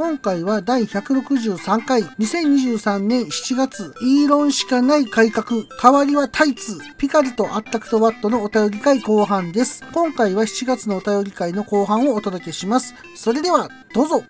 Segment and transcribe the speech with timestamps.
[0.00, 9.84] 今回は第163回、2023年7月、イーロンしかない改革、代わりはタイツ、ピカリとアッタクトワットのお便り会後半です。
[9.92, 12.94] 今回は7月のお便り会の後半をお届けします。
[13.14, 14.24] それでは、どうぞ。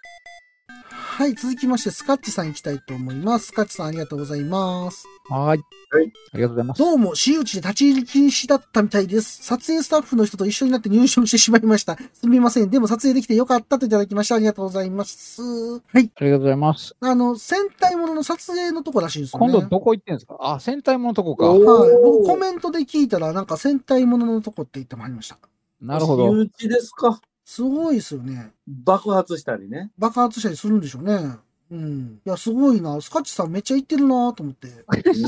[1.20, 3.48] はい、続きまして、スカッチさん行きたいと思います。
[3.48, 5.06] スカッチさんありがとうございます。
[5.28, 5.58] はい。
[5.90, 6.12] はい。
[6.32, 6.78] ありがとうございます。
[6.78, 9.42] どうも、私有地で立ち入り禁止だったみたいです。
[9.42, 11.98] 撮影スタッフの人と一緒になって入賞してしまいました。
[12.14, 12.70] すみません。
[12.70, 14.36] でも撮影できてよかったといただきました。
[14.36, 15.42] ありがとうございます。
[15.42, 15.80] はい。
[15.92, 16.96] ありがとうございます。
[16.98, 19.52] あの、戦隊ものの撮影のとこらしいんですよね。
[19.52, 20.38] 今度どこ行ってんですか？
[20.40, 21.50] あ、戦隊ものとこか。
[21.50, 21.90] おはい。
[22.02, 25.36] 僕コメントで聞いたら、なんか戦隊もののとこって言ってもらいました。
[25.82, 26.32] なるほど。
[26.32, 27.20] 身内ですか。
[27.50, 28.52] すごいですよね。
[28.68, 29.90] 爆発したりね。
[29.98, 31.34] 爆発したりするんでしょうね。
[31.72, 32.20] うん。
[32.24, 33.00] いや、すごいな。
[33.00, 34.68] スカッチさんめっちゃ行ってるなと思って。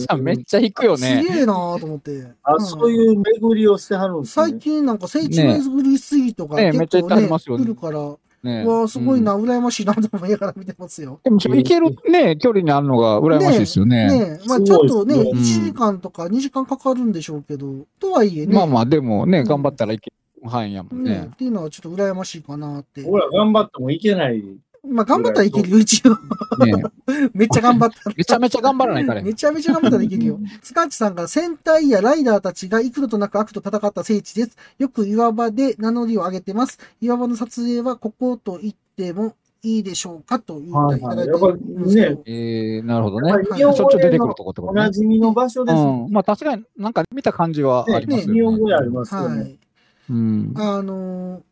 [0.06, 1.24] さんめっちゃ行くよすね。
[1.24, 2.28] げえなと思って。
[2.44, 4.50] あ、んそういう巡りをしてはるんですね。
[4.50, 11.18] 最近なんか聖地巡りスイートがねめっちゃ行っては結構ね、りますよね来るから、ねうわあすごいな、うん羨ましいなと思いながら見てますよ。
[11.24, 14.06] でも、行けるね、距離にあるのが羨ましいですよね。
[14.06, 20.16] ねえ、まあすちょっとね、ごいですね1時間とか2時間かかるんでしょうけど、とはいえね、まあまあ、でもね、うん頑張ったらいける
[20.48, 21.30] 範囲やもんねね。
[21.32, 23.02] っていうのはちょっと羨ましいかなって。
[23.02, 24.42] ほら、頑張ってもいけない。
[24.88, 26.10] まあ頑張ったらいけるよ、一応。
[26.64, 26.82] ね
[27.34, 28.14] めっちゃ頑張ったら。
[28.16, 29.28] めちゃめちゃ頑張らないからね。
[29.28, 30.40] めちゃめちゃ頑張ったらいけるよ。
[30.62, 34.56] スカッチさんが戦隊やライダーたちが幾度となく悪と戦った聖地です。
[34.78, 36.78] よく岩場で名乗りを上げてます。
[37.00, 42.22] 岩場の撮影はここと言ってもいいでしょうかと言っていただいてるんですけど。
[42.26, 43.40] えー、なるほどねやっ。
[43.40, 44.90] ぱり日本しょっちゅう出てくる語とこってことねおな。
[44.90, 46.06] じみの場所ですうね。
[46.08, 46.10] ん。
[46.10, 48.40] まあ確かになんか見た感じはありますよね。
[48.40, 49.40] 日本語でありますよね。
[49.40, 49.58] はい。
[50.12, 50.54] うん。
[50.56, 51.42] あのー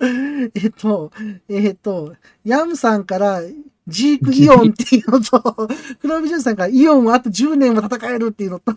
[0.54, 1.12] えっと、
[1.48, 3.40] えっと、ヤムさんから
[3.90, 5.68] ジークイオンっていうのと、
[6.00, 8.72] 黒帯潤さんからイオンはあと10年も戦えるっていうのと、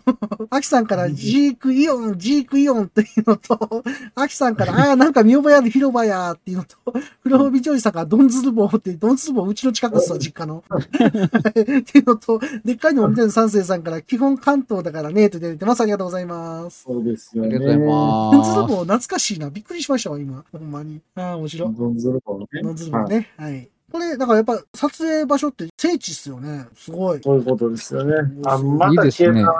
[0.50, 3.84] アキさんからジークイオン、ジークイオンっていうのと、
[4.14, 6.76] アキさんから、ああー、なんか見覚えある広場やっていうのと、
[7.22, 10.64] 黒帯ジョージさんからドンズルボーって、ドンズルボーうちの近くっすわ、実家の。
[10.68, 15.80] っていうのと、でっかいのもみたいな三世さんから、基本関東だからね、といただいてます。
[15.80, 16.82] ありがとうございます。
[16.84, 17.56] そうですよね。
[17.56, 18.74] ありがとうございドンズルます。
[18.74, 19.50] ボー懐かしいな。
[19.50, 20.44] びっくりしましたわ、今。
[20.52, 21.00] ほんまに。
[21.14, 21.74] ああ、面白い。
[21.74, 22.46] ドンズルボね。
[22.62, 23.30] ドンズルボーはいね。
[23.36, 23.68] はい。
[23.94, 26.66] これ、だからやっぱ撮影場所って聖地っすよね。
[26.74, 27.20] すごい。
[27.22, 28.16] そういうことですよね。
[28.44, 29.54] あ、うんまたいいですね消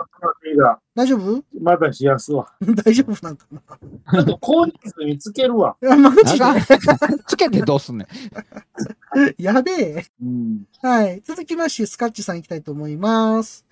[0.53, 1.45] えた大丈夫？
[1.61, 2.53] また冷やすわ。
[2.84, 3.61] 大丈夫なんかな？
[4.12, 5.77] ちょっと氷水につけるわ。
[5.81, 6.45] いや、マジで。
[7.28, 8.09] つけてどうすんねん。
[9.39, 10.05] やべえ。
[10.21, 10.65] うん。
[10.83, 11.22] はい。
[11.25, 13.65] 続きまして、スカッチさん行きたいと思います。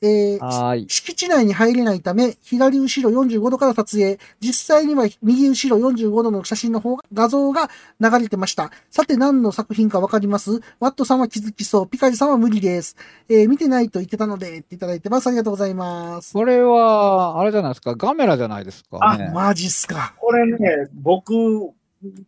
[0.00, 0.88] えー。
[0.88, 4.18] 敷地内に入れないため、左後ろ45度から撮影。
[4.40, 7.68] 実際には右後ろ45度の写真の方が、画像が
[8.00, 8.70] 流れてました。
[8.90, 10.60] さて何の作品かわかります？
[10.80, 11.88] ワットさんは気づきそう。
[11.88, 12.96] ピカリさんは無理です。
[13.28, 15.26] えー見てないと言ってたので、っていただいてます。
[15.26, 16.32] ありがとうございます。
[16.32, 17.94] これは、あれじゃないですか？
[17.96, 19.16] ガメラじゃないですか？
[19.18, 19.30] ね。
[19.34, 20.14] マジっすか。
[20.20, 21.32] これね、僕、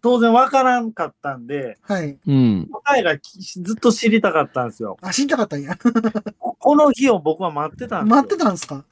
[0.03, 2.19] 当然わからんかったんで、はい。
[2.27, 2.69] うん。
[2.71, 4.97] 答えがきずっと知りたかったんですよ。
[5.01, 5.77] あ、知りたかったんや。
[6.39, 8.17] ここの日を僕は待ってたんですよ。
[8.17, 8.85] 待ってたんすか？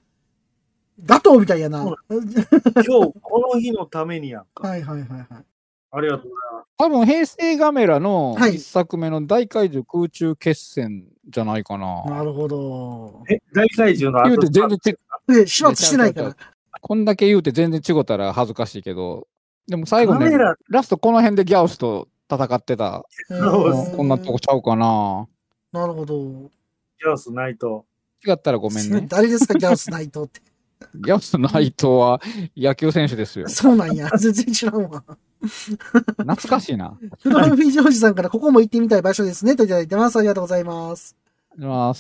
[1.05, 1.85] ガトーみたいやな。
[1.85, 4.77] 今日、この日のためにやんか。
[4.77, 5.27] いはいはいはい。
[5.91, 6.67] ありがとうございます。
[6.77, 12.05] 多分、平成ガメラのはい一作目の大怪獣空中決戦じゃないかな。
[12.05, 13.25] なるほど。
[13.29, 14.97] え、大怪獣の言う後て全然ち、
[15.31, 16.37] え、始末してないから。
[16.81, 19.27] こんだけ言うて全然違ったら恥ずかしいけど、
[19.69, 25.29] でも最後ねラ、ラストこの辺でギャオスと戦ってた、こんなとこちゃうかな。
[25.73, 26.51] なるほど。
[26.99, 27.85] ジャスないと。
[28.27, 29.07] 違ったらごめんね。
[29.09, 30.41] 誰ですか、ギャオスナイトって。
[30.95, 32.21] ギャオスの内藤は
[32.57, 33.49] 野球選手ですよ。
[33.49, 34.09] そうなんや。
[34.17, 35.05] 全然知らんわ。
[35.41, 36.99] 懐かしいな。
[37.21, 39.55] フロルフィジョージさんからここも行ってみたい場所ですね。
[39.55, 40.19] といただいてます。
[40.19, 41.17] ありがとうございます。
[41.61, 41.93] あ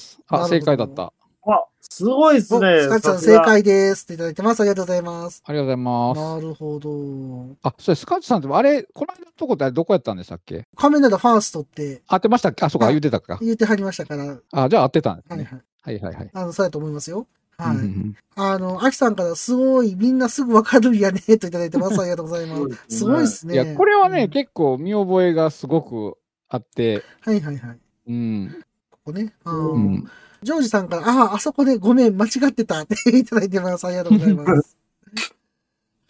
[0.48, 1.12] 正解だった。
[1.50, 2.82] あ、すごいですおね。
[2.82, 4.06] スカッチさん正解です。
[4.06, 4.60] といただいてます。
[4.60, 5.42] ありがとうございます。
[5.46, 6.20] ありがとうございます。
[6.20, 7.56] なるほど。
[7.62, 10.66] あ、それスカッチさんって、あれ、この間のとこってあれどこやったんでしたっけ？
[10.76, 12.66] 仮面ライダーファーストって合ってましたっけ？
[12.66, 13.38] あ、そうか、はい言ってたか。
[13.40, 14.24] 言ってはりましたから。
[14.26, 15.42] はあ、じゃあ合ってたんですね。
[15.42, 15.62] いはい。
[15.82, 16.30] はいはいはい。
[16.34, 17.26] あの、そうやと思いますよ。
[17.56, 17.76] はい。
[17.76, 22.00] うんうんあの、アキさんからすごい、みんなすぐわかるんやね、といただいてます。
[22.00, 22.56] ありがとうございま
[22.88, 22.98] す。
[22.98, 23.58] すごいですね。
[23.58, 26.16] うんいや、これはね、うん結構見覚えがすごく
[26.48, 27.78] あって、はいはいはい。
[28.06, 28.64] うん。
[28.92, 29.32] ここね。
[29.44, 30.08] あうん。
[30.42, 33.86] ジョージさんから、ああ、あそこでごめん、間違ってたって いただいてます。
[33.86, 34.76] ありがとうございます。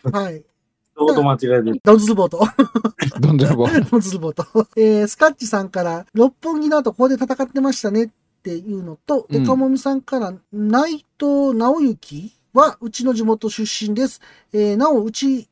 [0.03, 0.41] はい。
[0.41, 1.81] ちょうど間違えてる。
[1.83, 2.41] ドンズルボート。
[3.21, 4.45] どんどんこうドンズルボート。
[4.77, 8.09] えー、スカッチさんから、六本木の後ここで戦ってましたねっ
[8.43, 14.21] ていうのと、うんデカモミさんから、内藤直之はうちの地元出身です。
[14.53, 15.49] えー、なお、うち、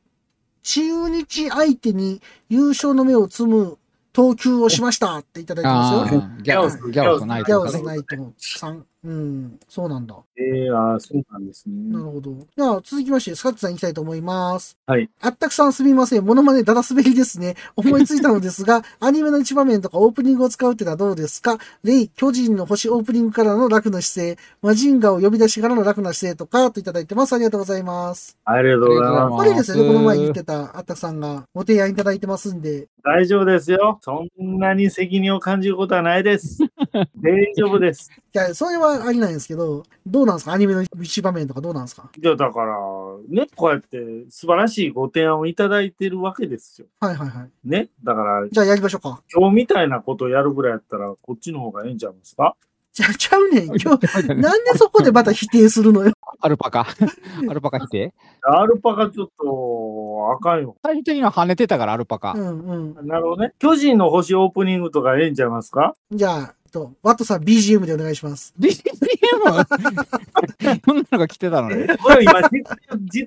[0.63, 3.77] 中日相手に優勝の目を摘む
[4.17, 6.23] 投球をしましたっていただいてますよ。
[6.41, 7.69] ギャオス、ギャオスないギャオ。
[7.69, 8.83] スナイトさん。
[9.03, 10.15] うん、そうなんだ。
[10.37, 11.75] ええああ、そうなんですね。
[11.93, 12.35] なるほど。
[12.55, 14.77] では、続きまして、スカッチさん行きたいと思います。
[14.85, 15.09] はい。
[15.21, 16.25] あったくさんすみません。
[16.25, 17.55] モノマネだだ滑りですね。
[17.75, 21.57] 思いついたのですが、 アニメの一場面とかオープニングを使うってのはどうですか？
[21.83, 27.33] レイ、巨人の星オープニングからの楽な姿勢、マジンガを呼び出しからの楽な姿勢とか、といただいてます。
[27.33, 28.37] ありがとうございます。
[28.45, 29.35] ありがとうございます。
[29.37, 32.87] これですよね、この前言ってたあったくさんがご提案いただいてますんで。
[33.03, 33.99] 大丈夫ですよ。
[34.01, 36.57] そんなに責任を感じることはないです。
[37.23, 38.11] 大丈夫です。
[38.33, 40.53] いや、それはありなんですけど、どうなんですか？
[40.53, 42.09] アニメの一場面とかどうなんですか？
[42.15, 42.75] いや、だから、
[43.29, 43.97] ね、こうやって
[44.29, 46.87] 素晴らしいご提案をいただいてるわけですよ。
[46.99, 47.49] はいはいはい。
[47.63, 47.89] ね？
[48.03, 49.21] だから、じゃあやりましょうか。
[49.33, 52.55] 今日みたいなことをやるぐらいやったら、こっちの方がええんちゃいますか？
[52.93, 53.65] じゃあちゃうねん。
[53.67, 56.13] 今日、なんでそこでまた否定するのよ？
[56.39, 56.87] アルパカ。
[57.47, 58.11] アルパカ否定？
[58.41, 60.75] アルパカちょっと、あかんよ。
[60.83, 62.37] 最終的には跳ねてたから、アルパカう。
[62.39, 63.07] んうん。
[63.07, 63.53] なるほどね。
[63.59, 65.93] 巨人の星オープニングとかええんちゃいますか？
[66.11, 68.53] じゃあ、と、ワットさん BGM でお願いします。
[68.59, 68.77] BGM?
[70.85, 71.97] こ んなのが来てたのね。
[72.01, 72.63] これ今、実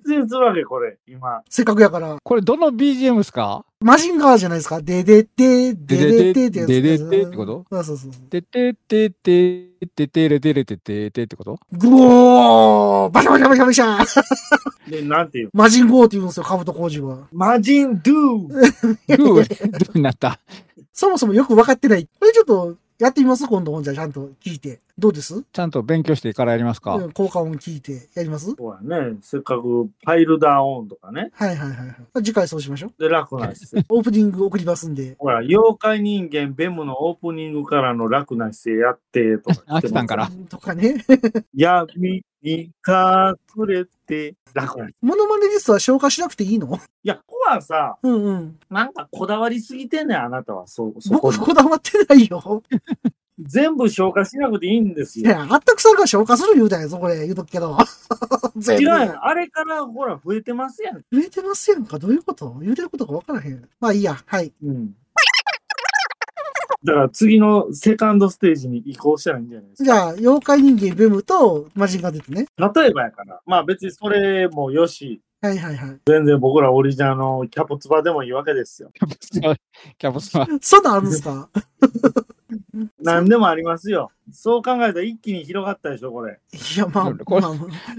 [0.04, 1.42] 実演するわけ、これ、今。
[1.48, 2.16] せっかくやから。
[2.22, 3.64] これどの BGM ですか？
[3.82, 4.81] マジンガーじゃないですか？
[4.82, 6.69] ででで、でででってやつ。
[6.69, 7.64] でででってこと？
[7.70, 8.12] そうそうそう。
[8.12, 11.58] ててててててれてれてててってこと？
[11.72, 15.50] グオーバシャバシャバシャバシャで、なんていう？
[15.54, 17.28] マジンゴーって言うんですよ、カブト工事は。
[17.32, 20.38] マジンドゥグー、 グーになった。
[20.92, 22.06] そもそもよく分かってない。
[22.19, 23.49] これちょっと、やってみます？
[23.49, 24.79] 今度、ほんじゃちゃんと聞いて。
[25.00, 25.43] どうです？
[25.52, 26.94] ちゃんと勉強してからやりますか？
[26.97, 28.55] うん効果音聞いてやります？
[28.56, 29.17] そうやね。
[29.23, 31.31] せっかくパイルダーオンとかね。
[31.32, 31.97] はいはいはいはい。
[32.23, 33.02] 次回そうしましょう。
[33.02, 33.87] で、楽な姿勢。
[33.88, 35.17] オープニング送りますんで。
[35.19, 39.62] ほら、妖怪人間ベムのオープニングからの楽な姿勢やって、とか。
[39.76, 41.05] あ来たんからとかね。
[41.55, 44.88] 闇に隠れて、楽な。
[44.88, 46.79] いモノマネリストは消化しなくていいの？
[47.05, 48.58] や、ここはさ、うんうん。
[48.69, 50.67] なんかこだわりすぎてんねん、あなたは。
[50.67, 51.38] そ、そこに。
[51.38, 52.62] 僕こだわってないよ。
[53.42, 55.26] 全部消化しなくていいんですよ。
[55.26, 57.20] いや、あったくさんが消化する言うたんやぞ、これ。
[57.22, 57.76] 言うとくけど。
[58.56, 59.25] 違うやん。
[59.26, 61.04] あれから、ほら、増えてますやん。
[61.10, 61.98] 言えてますやんか。
[61.98, 62.56] どういうこと？
[62.60, 63.69] 言うてることが分からへん。
[63.81, 64.16] まあいいや。
[64.26, 64.52] はい。
[64.62, 64.94] うん。
[66.82, 69.84] だから次のセカンドステージに移行したらいいんじゃないですか。
[69.84, 72.46] じゃあ、妖怪人間ベムとマジンガー出てね。
[72.75, 73.40] 例えばやから。
[73.44, 76.00] まあ別にそれもよし、はいはいはい。
[76.06, 78.90] 全然僕らオリジナルのキャポツバでもいいわけですよ。
[78.94, 79.56] キャプスは、
[79.98, 80.46] キャプスは。
[80.60, 81.48] そんなんあるんですか？
[83.00, 84.10] 何でもありますよ。
[84.32, 86.38] そう考えたら一気に広がったでしょ、これ。
[86.52, 87.54] いや、まあ、これまあ、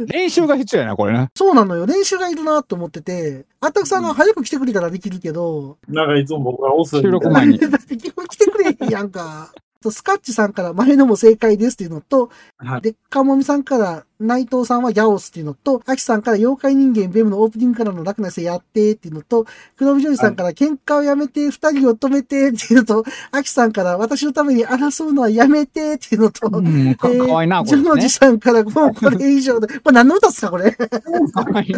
[0.07, 1.29] 練習が必要やな、これね。
[1.35, 1.85] そうなのよ。
[1.85, 7.57] 練習がいるなと思ってて、あったくさんが早く来てくれたらできるけど、なんかいつも僕が遅い収録前に。
[7.57, 9.51] だって基本来てくれへんやんか。
[9.81, 19.45] とスカッチさんから前のも正解ですっていうのと、はいでっかもみさんから内藤さんはヤオスっていうのと、アキさんから妖怪人間ベムのオープニングからの楽なせやってっていうのと、
[19.75, 28.10] 黒帯ジョージさんから喧嘩をやめて二人を止めてっていうのと、アキさんから私のために争うのはやめてっていうのと、うん、かわいいな、これ、ねジョージ。
[28.10, 30.69] さんからもうこれ以上で、これ何の歌っすかこれ？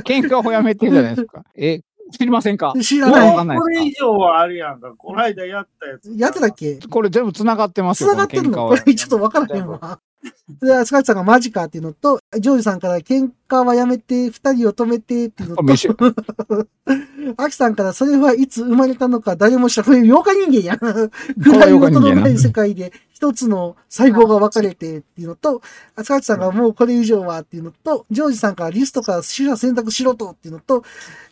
[0.04, 1.44] 喧嘩をやめてるじゃないですか。
[1.56, 2.74] え、知りませんか？
[2.82, 4.94] 知らないわかんないこれ以上はあるやんか。
[4.96, 6.14] この間やったやつ。
[6.16, 6.76] やってたっけ？
[6.76, 8.10] かこれ全部繋がってますよ。
[8.10, 8.70] 繋がってるの？
[8.70, 10.00] これちょっとわからへんわ。
[10.62, 15.64] で、スカッチさんがマジかっていうのと、ジョージさんから喧嘩はやめて、二人を止めてっていうのと、
[17.38, 20.02] アキさんからそれはいつ生まれたのか誰も知らない。
[20.02, 21.12] これ妖怪人間やん。
[21.38, 25.62] ぐらい音のない世界で一つの細胞が分かれてっていうのと、
[26.02, 30.84] スカッチさんがもうこれ以上はっていうのと、ジョージさんからリストから手段選択しろとっていうのと、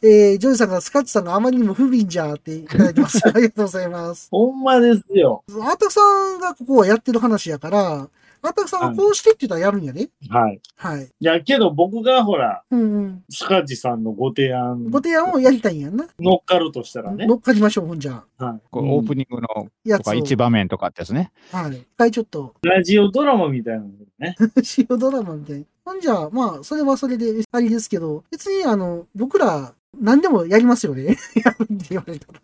[0.01, 3.19] えー、ジョージさんからスカッチさんがあまりにも不憫じゃっていただいてます。
[3.27, 4.27] ありがとうございます。
[4.31, 5.43] ほんまですよ。
[5.63, 6.01] アタクさ
[6.37, 8.07] んがここはやってる話やから、
[8.43, 10.09] アタクさんがこうしてって言ったらやるんやね？
[10.29, 10.59] はい。
[10.75, 11.03] はい。
[11.05, 13.23] いや、けど僕がほら、うんうん。
[13.29, 16.07] スカジさんのご提案ご提案をやりたいんやんな。
[16.19, 17.27] 乗っかるとしたらね。
[17.27, 18.45] 乗っかりましょう、ほんじゃあ。
[18.45, 20.13] はいこうオープニングのとかやつを。
[20.15, 21.31] 一場面とかってやつね。
[21.51, 21.77] はい。
[21.77, 24.35] 一回ちょっと、ラジオドラマみたいなのね。
[24.77, 25.65] 塩ドラマみたいに。
[25.85, 31.17] ほんじゃあ、まあ、それはそれでありですけど、別にあの、僕ら、何でもやりますよね。
[31.35, 32.39] やるって言われたら。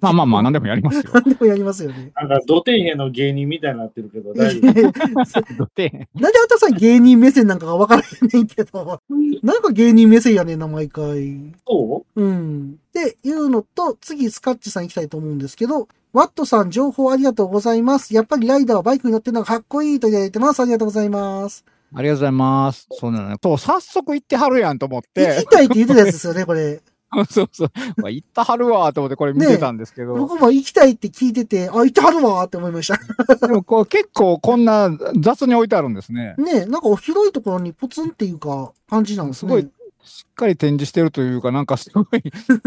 [0.00, 1.04] まあまあまあ、何でもやりますよ。
[1.14, 2.12] 何でもやりますよね。
[2.16, 5.68] なんか、土底辺の芸人みたいになってるけど、 大丈夫？
[5.76, 9.00] で、なんであたさん芸人目線なんかが分からへんねんけど、
[9.42, 11.52] なんか芸人目線やねんな、毎回。
[11.66, 12.22] そう？
[12.22, 12.78] ん。
[12.88, 18.14] っていうのと、次、スカッチさん行きたいと思うんですけど、ワットさん、情報ありがとうございます。
[18.14, 20.60] やっぱりライダーはバイクに乗ってるのがかっこいいといただいてます。
[20.60, 21.64] ありがとうございます。
[21.94, 22.86] ありがとうございます。
[22.90, 23.36] そうなのね。
[23.42, 25.46] そう、早速行ってはるやんと思っ行てき。
[25.46, 26.80] たいって言ってたやつですよね、これ。
[27.28, 27.70] そうそう。
[27.98, 30.14] まあ行ったはるわと思ってこれ見てたんですけど。
[30.14, 32.98] 僕も行きたいって聞いてて、あ、行ってはるわーって思いました。
[33.46, 36.34] でもこう結構こんな雑に置いてあるんですね。
[36.38, 39.50] ねえ、なんか広いところにポツンっていうか、感じなんですね。
[39.50, 39.70] すごい
[40.04, 42.06] しっかり展示してるというか、なんかすごい、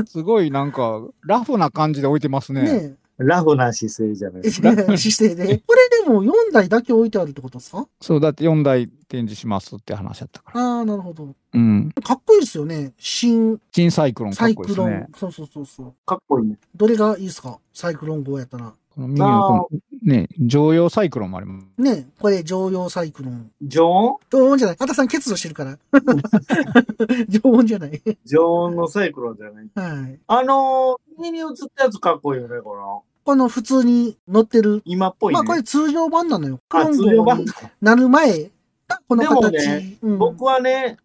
[0.06, 2.62] すごいなんかラフな感じで置いてますね。
[2.62, 3.05] ねえ。
[3.18, 4.72] ラフな姿勢じゃないですか。
[4.98, 5.58] 姿勢で。
[5.66, 7.88] これでも4台だけ置いてあるってことですか？
[8.02, 10.62] そう、だって4台展示しますって話だったから。
[10.62, 11.34] ああ、なるほど。
[11.54, 11.92] うん。
[12.04, 12.94] かっこいいですよね。
[12.98, 14.90] 新新サイクロンかサっイクロン。
[14.90, 15.08] こいいですね。
[15.18, 15.94] そうそうそうそう。
[16.06, 16.58] かっこいいね。
[16.76, 17.60] どれがいいですか？
[17.74, 18.74] サイクロン号やったら。
[18.96, 19.70] この右のこ
[20.06, 21.82] の、ね、常用サイクロンもあります。
[21.82, 23.52] ねこれ常用サイクロン。
[23.62, 24.18] 常温？
[24.30, 24.78] 常温じゃない。
[24.80, 25.78] あたさん欠如してるから。
[27.28, 28.02] 常温じゃない。
[28.26, 29.70] 常温のサイクロンじゃない。
[29.76, 30.20] はい。
[30.28, 33.04] あのー、右に映ったやつかっこいいよね、この。
[33.26, 34.82] この普通に乗ってる。
[34.86, 35.40] 今っぽいね。
[35.40, 36.62] まあこれ通常版なのよ。
[36.70, 37.70] クあ、通常版か。
[37.82, 38.44] なる前
[38.88, 39.68] がこのでも形。
[39.68, 40.98] ねうん、僕はね、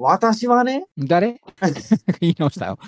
[0.00, 1.40] 私はね、誰？
[2.20, 2.78] 言い直したよ。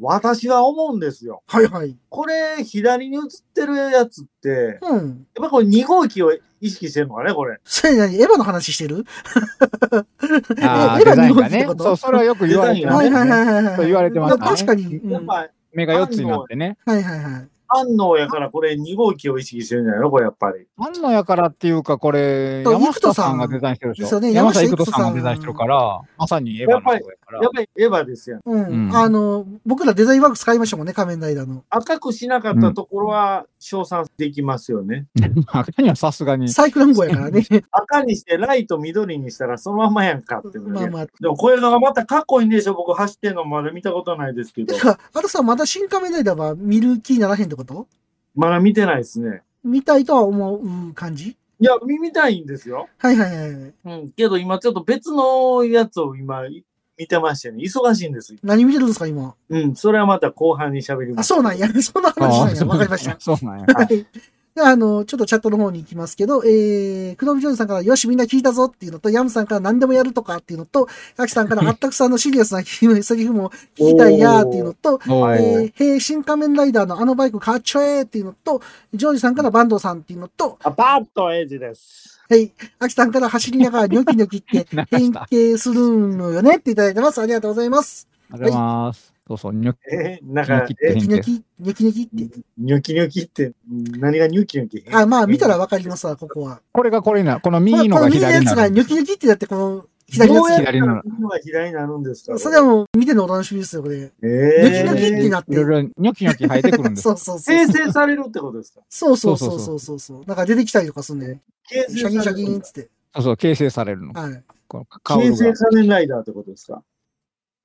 [0.00, 1.42] 私は思うんですよ。
[1.48, 1.96] はいはい。
[2.08, 3.22] これ、左に映っ
[3.52, 5.26] てるやつって、うん。
[5.34, 7.58] やっぱこれ2号機を意識してるのかね、これ。
[7.64, 9.04] それ何エヴァの話してる？
[10.62, 11.74] ああ、エヴァに乗るってこ。
[11.74, 11.82] と？
[11.82, 13.16] ねそう、それはよく言われてますね。
[13.16, 14.96] はいはいはいはい言われてましたね確かに。
[14.96, 16.78] うんやっぱ、目が4つになってね。
[16.86, 17.48] はいはいはい。
[17.72, 20.10] 反応やからこれ2号機を意識してるんじゃないの？
[20.10, 20.66] これやっぱり。
[20.76, 24.06] あんのやからっていうか、これ、そう山下さんがデザインしてるでしょ。
[24.08, 27.50] そうね山下育人さんがデザインしてるから、まさにエヴァの人やからやっ。
[27.54, 28.40] ぱりエヴァですよ。
[28.44, 28.64] うん。
[28.64, 31.64] うんあの、僕らデザインワーク使いましたもんね、仮面ライダーの。
[31.70, 35.06] 赤くしなかったところは称賛できますよね。
[35.48, 36.48] 赤にはさすがに。
[36.48, 37.44] サイクロン号やからね。
[37.70, 41.06] 赤にしてライト緑にしたらそのままやんかってまあまあ。
[41.06, 44.80] でもこれがまたかっこいいんでしょ僕走ってんのまだ見たことないですけどて。
[44.80, 47.86] か、 あとさ、まだ新仮面ライダーは見る気にならへんってこと？
[48.34, 49.42] まだ見てないですね。
[49.62, 51.36] 見たいとは思う感じ？
[51.62, 52.88] いや、見見たいんですよ。
[52.96, 53.74] はいはいはいはい。
[53.84, 54.10] うん。
[54.12, 56.64] けど今ちょっと別のやつを今い
[57.00, 57.64] 見てましてね。
[57.64, 58.36] 忙しいんです。
[58.42, 59.34] 何見てるんですか、今？
[59.48, 59.74] うん。
[59.74, 61.28] それはまた後半に喋りまあ、す。
[61.28, 61.66] そうなんや。
[61.80, 62.64] そんな話なんや。
[62.66, 63.16] わかりました。
[63.18, 63.66] そうなんや。
[63.74, 64.06] はい。
[64.54, 78.60] であの、ちょっとチャットの方に行きますけど、えー、クノビジョンさんから、よし、みんな聞いたぞっていうのと、ヤムさんから何でもやるとかっていうのと、アキさんから、あったくさんのシリアスなセリフも聞きたいやーっていうのと、えー、へー新仮面ライダーのあのバイクかっちょえーっていうのと、
[78.92, 82.19] ジョージさんからバンドさんっていうのと、アパートエイジです。
[82.30, 87.20] はい、アキさんから走りながらニョキニョキって 変形するのよねっていただいてます。
[87.20, 88.06] ありがとうございます。
[88.30, 89.14] ありがとうございます。
[89.26, 92.40] そうそう、ニョキえー、なんかニョキっ、てえニョキニョキ、ニョキって。
[92.56, 93.52] ニョキニョキって、
[93.98, 94.84] 何がニョキニョキ？
[94.92, 96.60] あ、まあ見たらわかりますわ、ここは。
[96.70, 97.40] これがこれになる。
[97.40, 98.68] このこ右のがの右のやつが。
[98.68, 101.02] ニョキニョキってやって、この左の左なの
[101.42, 102.36] 左になるんですか？
[102.36, 102.42] つ。
[102.42, 104.10] それはもう見てのお楽しみですよ、これ。
[104.22, 105.66] えニョキニョキってー、なっていろい。
[105.84, 107.56] ろニョキニョキ生えてくるんですそうそうそう。
[107.56, 108.80] 生成されるってことですか？
[108.88, 110.24] そうそうそうそうそうそう。
[110.26, 111.40] なんか出てきたりとかすんね。
[111.68, 112.88] 形シャキンシャ成されるキンって。
[113.14, 114.12] そうそう、形成されるの。
[114.12, 114.42] はい。
[114.68, 115.54] この顔形成が。
[115.56, 116.82] 仮面ライダーってことですか？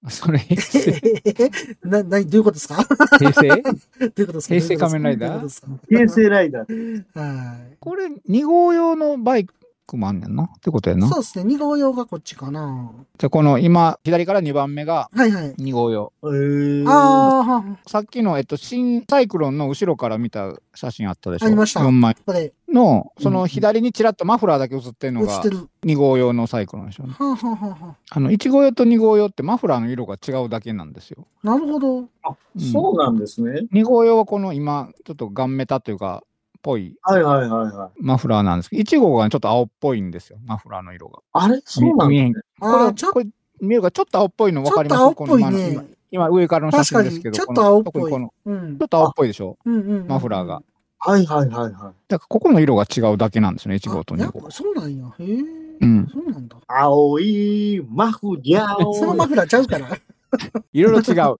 [0.08, 1.02] それ、平 成
[1.84, 2.86] な、な、どういうことですか？
[3.18, 3.48] 平成？
[3.50, 4.56] どういうことですか？
[4.56, 5.30] 平成仮面ライダー？
[5.30, 5.68] どういうことですか？
[5.90, 7.04] 形成ライダー。
[7.16, 7.78] はい。
[7.80, 9.54] これ、2号用のバイク
[9.96, 11.08] もあんねんなってことやな。
[11.08, 11.56] そうですね。
[11.56, 12.92] 2号用がこっちかな。
[13.18, 15.54] じゃあこの今、左から2番目がはいはい。
[15.56, 16.12] 2号用。
[16.24, 21.46] えー、あーは、さっきの、えっと、新サイクロンの後ろから見た写真あったでしょ？
[21.46, 25.70] ありました4枚これ、の、その左にちらっとマフラーだけ映ってるのが映ってる。
[25.86, 27.04] 2号用のサイクロンでしょ？
[27.04, 27.14] うね。
[27.18, 31.28] はあ、はあはあはあの、1号用と2号用ってマフラーの色が違うだけなんですよ。
[31.44, 32.06] あ、なるほど。
[32.24, 32.36] あ、
[32.74, 33.68] そうなんですね。
[33.72, 36.24] 2号用はこの今、ちょっとガンメタというか、
[36.66, 38.02] ぽいはいはいはいはい。
[38.02, 41.20] マフラーなんですけど、1号がちょっと青っぽいんですよ、マフラーの色が。
[41.34, 42.34] あれそうなん見えね。
[42.60, 43.28] こああ、ちょれこれ
[43.62, 45.00] 見えるかちょっと青っぽいの分かります？
[45.00, 48.12] ちょっと青っぽいこの今ねの今上からの写真ですけど、ちょっことの青っぽい。
[48.12, 50.08] このうんちょっと青っぽいでしょ、うんうんうん。
[50.08, 50.62] マフラーが。
[50.98, 51.72] はいはいはいはい。
[51.72, 54.50] だからここの色が違うだけなんですね、1号と2号。
[54.50, 55.06] そうなんや。
[55.20, 55.38] へえ。
[55.82, 56.08] うん。
[56.12, 56.58] そうなんだ。
[56.68, 58.94] 青いマフリャオ。
[58.96, 59.88] そのマフラーちゃうから。
[60.74, 61.38] いろいろ違う。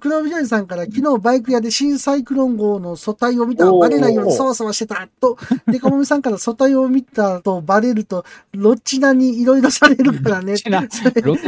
[0.00, 5.36] クロビジョイさんから昨日バイク屋で新サイクロン号の素体を見たバレないようにそわそわしてたと、
[5.66, 10.52] デカモミさんから素体を見たとバレると、ロッチナにいろいろされるからね。
[10.52, 10.80] ロッチナ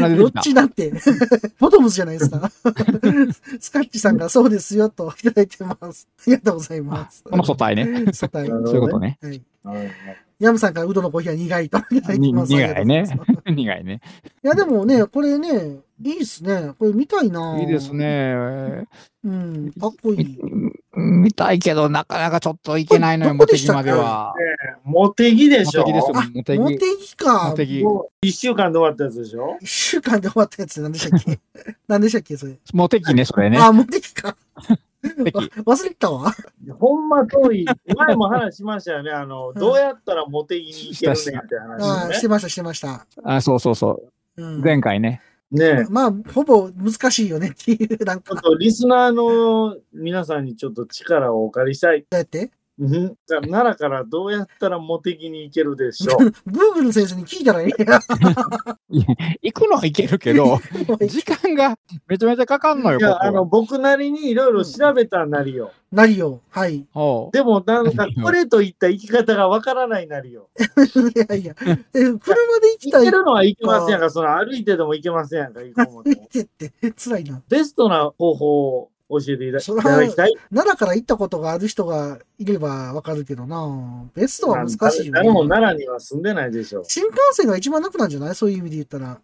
[0.09, 0.93] ロッチナって。
[1.59, 2.51] ボトムズじゃないですか。
[3.61, 6.09] スカッチさんがそうですよといただいてます。
[6.21, 7.23] ありがとうございます。
[7.25, 8.13] この素体ね。
[8.13, 8.47] 素体。
[8.47, 9.19] そういうことね。
[9.23, 9.43] はい。
[9.65, 12.33] はいはいヤムさんからウドのコーヒーは苦いと苦いね
[13.47, 14.01] 苦いね。
[14.43, 16.73] いや、でもね、これね、いいっすね。
[16.79, 17.95] これ見たいないいです。
[17.95, 18.85] ね。
[19.25, 20.39] うん、かっこいい。
[20.97, 24.35] み見たいけど、なかなかちょっといけないのよ、モテギまでは。
[24.85, 26.59] モテギでしょモテギですよ、あモテギ。
[26.59, 27.55] モテギかモ。
[27.55, 27.83] テギ。
[27.83, 29.57] もう一週間で終わったやつでしょ？
[29.61, 31.39] 一週間で終わったやつ何でしたっけ？
[31.89, 32.55] 何でしたっけそれ？
[32.73, 33.59] モテギね、それね。
[33.59, 34.37] あ、モテギか。
[35.09, 36.33] 忘れてたわ。
[36.79, 37.67] ほんま遠い。
[37.97, 39.11] 前も話しましたよね。
[39.11, 42.29] あの、どうやったらモテギに行けるねんって話ねあして。
[42.29, 43.07] ました、してました。
[43.25, 44.03] あ、そうそうそ
[44.37, 44.59] うう。
[44.59, 45.21] ん、前回ね。
[45.51, 45.85] ねえ。
[45.91, 52.01] まあ、ほぼ難しいよねっていう、なんか、リスナーの皆さんにちょっと力をお借りしたい。
[52.11, 52.51] どうやって？
[52.79, 52.91] うん。
[52.91, 56.25] じゃあ奈良からどうやったらモテギに行けるでしょう？
[56.51, 58.01] グーグル先生に聞いたらいいや。
[59.43, 60.59] 行くのはいけるけど、
[61.07, 61.79] 時間が
[62.09, 65.73] めちゃめちゃかかんのよ、いや、ここあの、僕なりにいろいろ調べたなりよ。
[65.93, 66.41] なりよ。
[66.51, 66.85] はい。
[67.33, 70.49] でも、なんか、これといった生き方がわからないなりよ。
[70.59, 71.55] いやいや。
[71.57, 73.05] え、車で行きたい？
[73.05, 73.17] 行け。
[73.17, 77.41] るのは行けませんやんか、その歩いてでも行けませんやんか、行こう思って歩いてって、辛いな。
[77.49, 79.67] ベストな方法を教えていただき
[80.17, 80.35] たい。
[80.51, 84.11] 奈良から行ったことがある人がいればわかるけどな。
[84.15, 85.51] ベストは難しいよ誰もね。
[85.51, 86.83] 奈良には住んでないでしょ。
[86.85, 88.35] 新幹線が一番楽なんじゃない？
[88.35, 89.21] そういう意味で言ったら。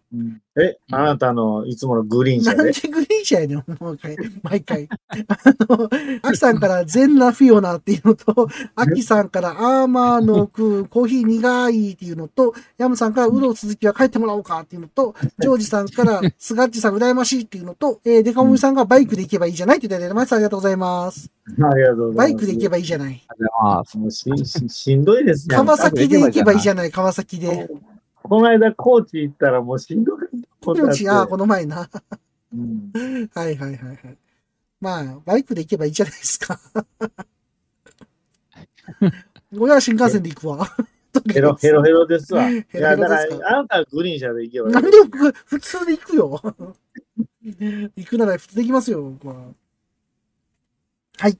[0.61, 2.57] え、あなたのいつものグリーン車で？
[2.57, 4.17] なんでグリーン車やねん、毎回。
[4.43, 4.88] 毎回。
[5.09, 5.38] あ
[5.69, 5.90] の、
[6.23, 20.33] アキさんからゼンナフィオナっていうのと、 アキさんからアーマーのクコーヒー苦いっていうのと、ヤムさんからウロ続きは帰ってもらおうかっていうのと、 ジョージさんからスガッチさん羨ましいっていうのと、えー、デカモミさんがバイクで行けばいいじゃないって言っていただいてます。
[20.33, 21.31] ありがとうございます。
[21.47, 22.17] ありがとうございます。
[22.17, 23.26] バイクで行けばいいじゃない。
[23.62, 23.83] あ。
[23.95, 25.57] もうしししんどいですね。
[25.57, 27.69] 川崎で行けばいいじゃない、川崎で。
[28.23, 30.35] この間、高知行ったらもうしんどかった。
[30.75, 31.89] でもちああ、この前な。
[32.53, 32.91] うん
[33.35, 33.99] はいはいはいはい。
[34.81, 36.59] まあ、バイクで行けばいいじゃないですか。
[39.59, 40.67] 俺は新幹線で行くわ。
[41.33, 42.49] ヘロヘロヘロですわ。
[42.49, 43.39] いヘロヘロですか？
[43.39, 46.41] ら、あなたはグリーン車で行けばいいなんで僕普通で行くよ。
[47.97, 49.35] 行くなら普通で行きますよ、僕は。
[51.29, 51.39] い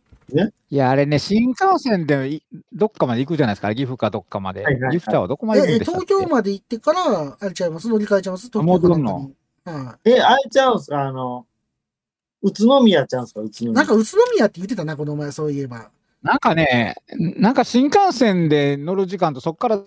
[0.71, 4.63] や、あれね、新幹線でいどっかまで行くじゃないですか、岐阜かどっかまで。
[4.63, 6.07] はいはいはい岐阜タワーどこまで行くんえ、でしたっけ？
[6.15, 9.29] 東京まで行ってから、あれちゃいます乗り換えちゃいます東京戻るの
[9.65, 11.03] かなんえ、あれちゃうんすか？
[11.07, 11.47] あの、
[12.43, 13.41] 宇都宮ちゃうんすか？
[13.41, 13.73] 宇都宮。
[13.73, 15.91] いなんか宇都宮って言ってたな、この前、そういえば。
[16.23, 16.97] なんかね、
[17.37, 19.81] なんか新幹線で乗る時間とそこから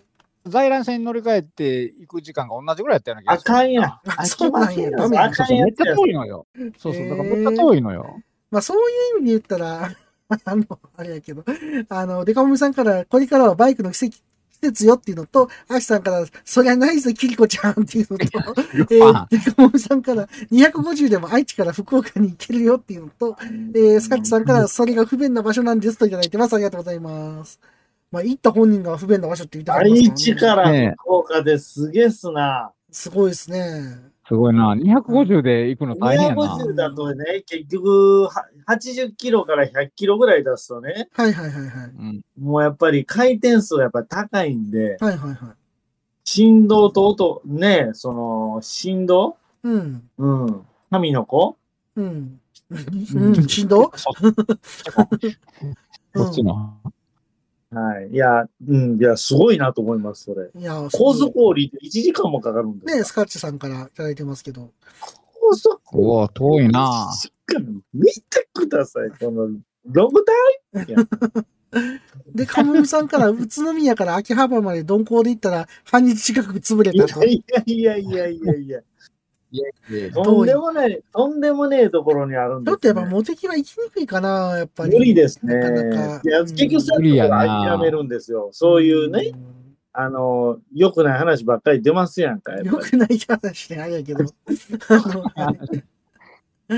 [0.46, 3.54] 在来線に乗り換えて行く時間が同じぐらいやったような気があする。
[3.54, 3.84] かんやん。
[3.86, 5.96] ああそうなんやダメやあかんやめっちゃ。
[5.96, 6.48] 遠いのよ。
[6.78, 8.20] そうそう、だからめっちゃ遠いのよ。
[8.52, 8.82] まあ、そうい
[9.18, 9.96] う意味で言ったら、
[10.46, 10.66] あの、
[10.96, 11.44] あれやけど、
[11.90, 14.20] あの、デカモミさんから、これからはバイクの季節
[14.52, 26.54] 季節よっていうのと、アキさんから、そりゃないぞ、キリコちゃんっていうのと、 えー、デカモミさんから、250でも愛知から福岡に行けるよっていうのと、えー、スカッチさんから、それが不便な場所なんですといただいてます。
[26.54, 27.60] ありがとうございます。
[28.14, 32.72] まあ、行った本人が不便な場所って言ってはり愛ます知から福岡ですげえっすな。
[32.92, 34.13] すごいですね。
[34.28, 34.74] すごいな。
[34.74, 36.56] 250で行くの大変やな。
[36.56, 41.90] 250だとね、結局、は80キロから100キロぐらい出すとね、はいはいはいはい。
[41.90, 45.38] うん、もうやっぱり回転数がやっぱり高いんで、はいはいはい。
[46.24, 49.36] 振動と音、ね、その、振動？
[49.64, 50.10] うん。
[50.18, 50.66] うん。
[50.90, 51.58] 神の子？
[51.98, 52.40] うん。
[52.70, 53.92] うん、振動？
[53.98, 54.10] そ
[56.24, 56.78] っちの。
[57.74, 58.10] はい。
[58.12, 60.50] いや、うん、いや、すごいなと思います、それ。
[60.56, 62.98] いや、高速降りって1時間もかかるんですか？
[62.98, 64.72] ね、スカッチさんからいただいてますけど。
[65.40, 67.10] 高速うわ、遠いな。
[67.22, 69.50] 時間見てください、この、
[69.86, 70.98] ロングタイムいや
[72.36, 77.26] で、カムミさんから、宇都宮から秋葉原まで鈍行で行ったら、半日近く潰れいやたと。
[77.26, 78.80] いやいやいやいや
[79.54, 80.08] いや。
[80.08, 84.98] いとんでもない、とんでもねえところにあるんです、ちょっとやっぱモテキは行きにくいかな、やっぱり。
[84.98, 85.56] 無理ですね。
[85.56, 88.50] なかなかいや、結局そういうところ諦めるんですよ。
[88.52, 89.32] そういうね、
[89.94, 92.54] あの、良くない話ばっかり出ますやんか。
[92.54, 92.72] やっうん。
[92.72, 94.26] ぱりよくない話ね、あれやけど。
[95.36, 95.54] は
[96.70, 96.76] い。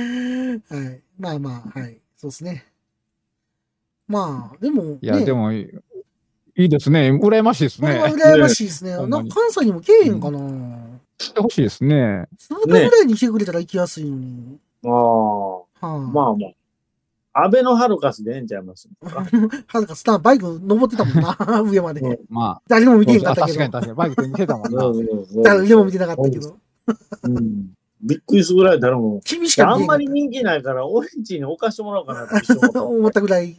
[0.73, 1.01] はい。
[1.17, 1.97] まあまあ、はい。
[2.17, 2.65] そうですね。
[4.07, 5.69] まあ、でも、ね、いや、でも、い
[6.57, 7.11] いですね。
[7.11, 8.15] 羨ましいですこれはね。
[8.15, 8.91] 羨ましいですね。
[9.07, 10.39] なんか関西にも来えへんかな。
[11.17, 12.27] 来てほしいですね。
[12.37, 14.59] そのぐらいに来てくれたら行きやすいのに。
[14.85, 14.91] ああ、
[15.59, 16.51] はあ、まあまあ。
[17.37, 19.25] 安倍のハルカスでええんちゃいますか。
[19.67, 21.99] はずかスターバイク登ってたもんな、 上まで。
[22.01, 23.85] うんま誰も見てへんかあ、ったけど確かに。
[23.85, 23.97] 確かに。
[23.97, 25.43] バイク手にしてたもんな。
[25.43, 26.57] 誰も見てなかったけど。
[27.23, 27.73] うん。
[28.01, 29.19] びっくりするぐらい誰も。
[29.25, 32.53] 君しかあんまり人気ないから、俺んちに置かしてもらおうかなって。
[32.79, 33.57] 思 思ったぐらい。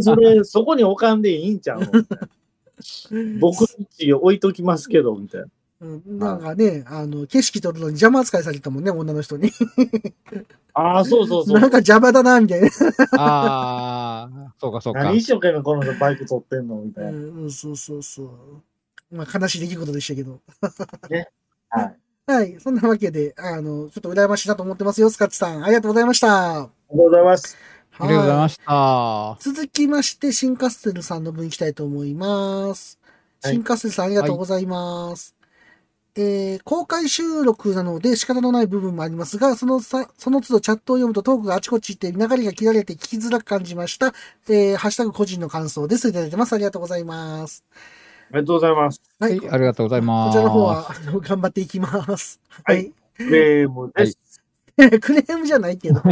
[0.00, 1.80] それ、そこに置かんでいいんちゃう
[3.40, 5.46] 僕んち置いときますけど、みたいな。
[5.80, 9.52] うんなんかね、あの、景色撮るのに邪魔扱いされたもんね、女の人に。
[10.74, 11.60] ああ、そうそうそう。
[11.60, 12.68] なんか邪魔だな、みたいな。
[13.16, 15.16] ああ、そうかそうか何。
[15.18, 17.10] 一生懸命この人バイク取ってんのみたいな。
[17.10, 17.14] う
[17.46, 19.16] ん、そうそうそう。
[19.16, 20.40] まあ、悲しい出来事でしたけど。
[21.70, 21.96] はい。
[22.26, 22.60] はい。
[22.60, 25.64] そんなわけで、あの、ちょっと羨ましいなと思ってますよ、スカッチさん。
[25.64, 26.58] ありがとうございました。
[26.62, 27.56] ありがとうございます。
[28.00, 29.52] ありがとうございはました。
[29.52, 32.98] 続きまして、シンカステルさんの分行きたいと思います。
[33.02, 33.08] はい
[33.40, 35.37] シンカステルさん、ありがとうございます。
[36.16, 44.14] えー公開収録なので仕方のない部分もありますが、そのさ、その都度チャットを読むとトークがあちこち行って流れが切られて聞きづらく感じました。
[44.48, 46.08] えーハッシュタグ個人の感想です。
[46.08, 46.52] いただいてます。
[46.54, 47.64] ありがとうございます。
[48.32, 49.00] ありがとうございます。
[49.20, 50.38] ははい、ありがとうございます。
[50.38, 52.40] こちらの方は、あの頑張っていきます。
[52.64, 52.92] ははいい。
[53.16, 54.18] クレームです。
[54.76, 56.00] クレームじゃないけど。
[56.00, 56.04] あ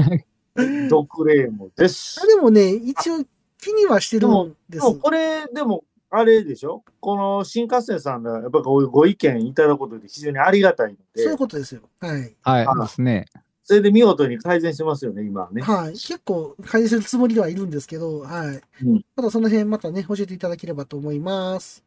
[0.89, 2.27] ドクレームです。
[2.27, 3.25] でもね、一応、
[3.59, 4.79] 気にはしてるんで。
[4.79, 6.85] ですもこれ、でも、あれでしょ？
[7.01, 11.23] この新幹線さんが、やっぱこういうご意見いただくことで非常にありがたいので。
[11.23, 11.83] そういうことですよ。
[12.01, 12.37] はい。
[12.43, 12.81] はい。
[12.81, 13.27] ですね。
[13.63, 15.63] それで見事に改善してますよね、今はね。
[15.63, 15.93] はい。
[15.95, 18.61] 結構改善するつもりではいるんですけど、はい。
[18.85, 21.85] うんただその辺またね、教えていただければと思います。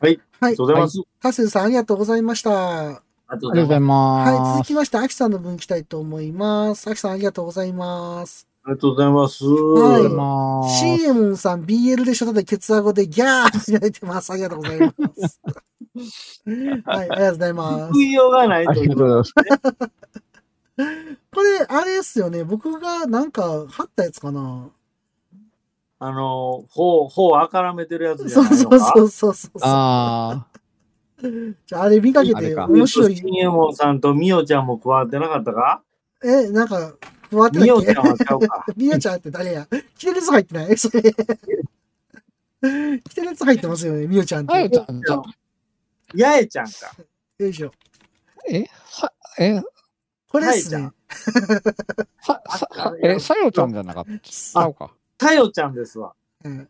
[0.00, 0.18] はい。
[0.40, 0.64] はいありがと。
[0.64, 1.02] うございます。
[1.20, 2.88] ハッセンさんありがとうございました。
[2.88, 2.96] あり
[3.28, 3.80] がとうございはい。
[3.80, 4.56] ます。
[4.56, 6.88] 続きまして、アキさんの分行きたいと思います。
[6.88, 8.48] アキさんありがとうございます。
[8.68, 9.44] ありがとうございます。
[9.46, 10.78] はいありがとうございます。
[10.80, 14.30] CM さん BL でしょただケツアゴでギャーっていただいてます。
[14.30, 14.92] ありがとうございま
[15.26, 15.40] す。
[16.84, 17.86] はい、ありがとうございます。
[17.88, 19.32] 食いようがないありというがとうございます。
[21.34, 22.44] これ、あれですよね。
[22.44, 24.68] 僕がなんか貼ったやつかな。
[26.00, 28.78] あの、頬、頬あからめてるやつじそうゃないのか？
[28.78, 29.60] そうそうそうそう。
[29.64, 30.46] あ
[31.22, 33.16] じゃあ、あれ見かけて面白い。
[33.16, 35.82] 新右衛門さんとみおちゃんも加わってなかったか？
[36.22, 36.92] え、なんか、
[37.30, 37.90] 加わってみたっけ？
[37.90, 38.64] おちゃんはちゃうか。
[38.76, 39.66] みおちゃんって誰や？
[39.96, 40.76] キテレツ入ってない？
[40.76, 41.02] それ。
[41.02, 41.14] キ
[43.14, 44.70] テレツ入ってますよね、みおちゃんって。
[44.70, 45.22] ちゃん、ちゃ
[46.14, 46.72] やえちゃんか。
[47.38, 47.70] よいしょ。
[48.50, 48.64] え、
[49.00, 49.60] は、え、
[50.28, 50.90] これですね。
[52.20, 54.18] さ、さ、さえ、さよちゃんじゃなかった。
[54.18, 54.90] ちゃうか。
[55.16, 56.14] たよちゃんですわ。
[56.44, 56.68] うん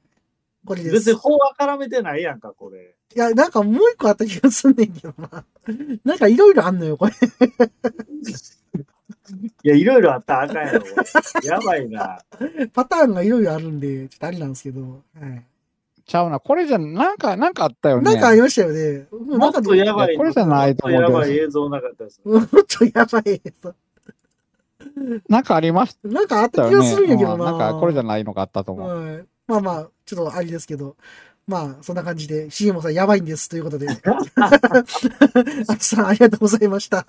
[0.67, 0.97] これです。
[0.97, 2.95] い別に頬あからめてないやんか、これ。
[3.15, 5.45] や、なんかもう一個あった気がすんねんけどな。
[6.05, 7.13] なんかいろいろあんのよ、これ。
[9.65, 10.85] いや、いろいろあったらあかんやろ。
[11.45, 12.21] やばいな。
[12.73, 14.81] パターンがいろいろあるんで、ちょっとあれなんですけど。
[14.81, 15.45] はい。
[16.09, 16.41] ちゃうな。
[16.41, 18.03] これじゃ、なんか、なんかあったよね。
[18.03, 19.07] なんかありましたよね。
[19.11, 20.17] もっとやばい。
[20.17, 22.21] これじゃないと思うもっとやばい映像なかったです。
[22.25, 23.75] もっとやばいやつ。
[25.29, 26.87] なんかありましなんかあったたよね。
[26.87, 27.45] 気がするんやけどうんな。
[27.45, 28.89] なんか、これじゃないのがあったと思う。
[28.89, 29.25] はい。
[29.47, 30.97] まあまあ、ちょっとあれですけど。
[31.49, 33.49] まあ、そんな感じで、CM さんやばいんです。
[33.49, 33.89] ということで。
[34.37, 37.07] あきさん、ありがとうございました。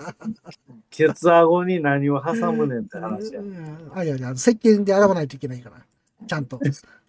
[0.90, 3.44] ケツアゴに何を挟むねんって話やう。
[3.44, 5.76] んあれやね、あの、石鹸で洗わないといけないから。
[6.26, 6.58] ちゃんと。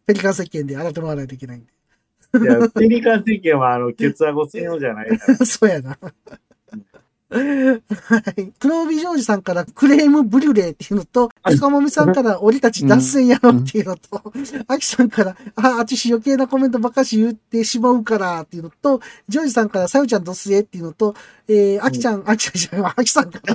[0.07, 1.71] ペリカン石鹸で洗ってもらわないといけないんで。
[2.41, 5.37] いや、ペリカン世間はあの、ケツアゴ専用じゃないから。
[5.47, 5.97] そうやな。
[7.31, 8.53] はい。
[8.59, 14.33] 黒帯ジョージさんからクレームブリュレっていうのと、赤もみさんから俺たち脱線やろっていうのと、
[14.67, 21.15] アキさんから、あ、あっちし余計なコメントばっかし言ってしまうからっていうのと、ジョージさんからさよちゃんドスエっていうのと、
[21.47, 23.55] えー、アキちゃん、アキちゃんじゃない、アキさんから、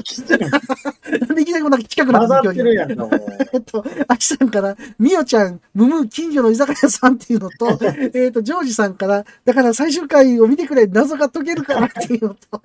[1.19, 3.07] なんでいきなりこんな近くなってってるやんか、も。
[3.07, 3.11] う。
[3.53, 7.67] えっと、アキさんから、みおちゃん、ムム、近所の居酒屋さんっていうのと、
[8.13, 12.61] えっと、ジョージさんから、だから最終回を見てくれ、謎が解けるからっていうのと、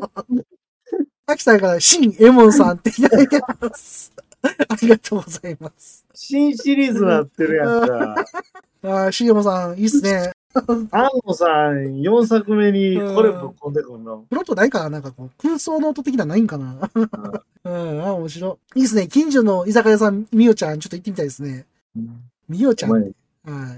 [1.30, 4.12] アキさんから、シン・エモンさんっていただいてます。
[4.42, 6.04] ありがとうございます。
[6.14, 8.24] 新シリーズなってるやんか。
[8.82, 10.32] あーシン・エモンさん、いいっすね。
[10.90, 14.24] 安野さん、4作目にこれぶっ込んでくんの？
[14.28, 14.90] プロットないかな？
[14.90, 16.36] なんかこう、空想ノート的なのな？
[16.36, 16.90] いんかな
[17.64, 18.80] うん、あ、面白い。
[18.80, 19.06] いいっすね。
[19.06, 21.66] 近所の居酒屋さん、みおちゃん、ちょっと行ってみたいですね。
[22.48, 22.90] みおちゃん。
[22.90, 23.08] お前、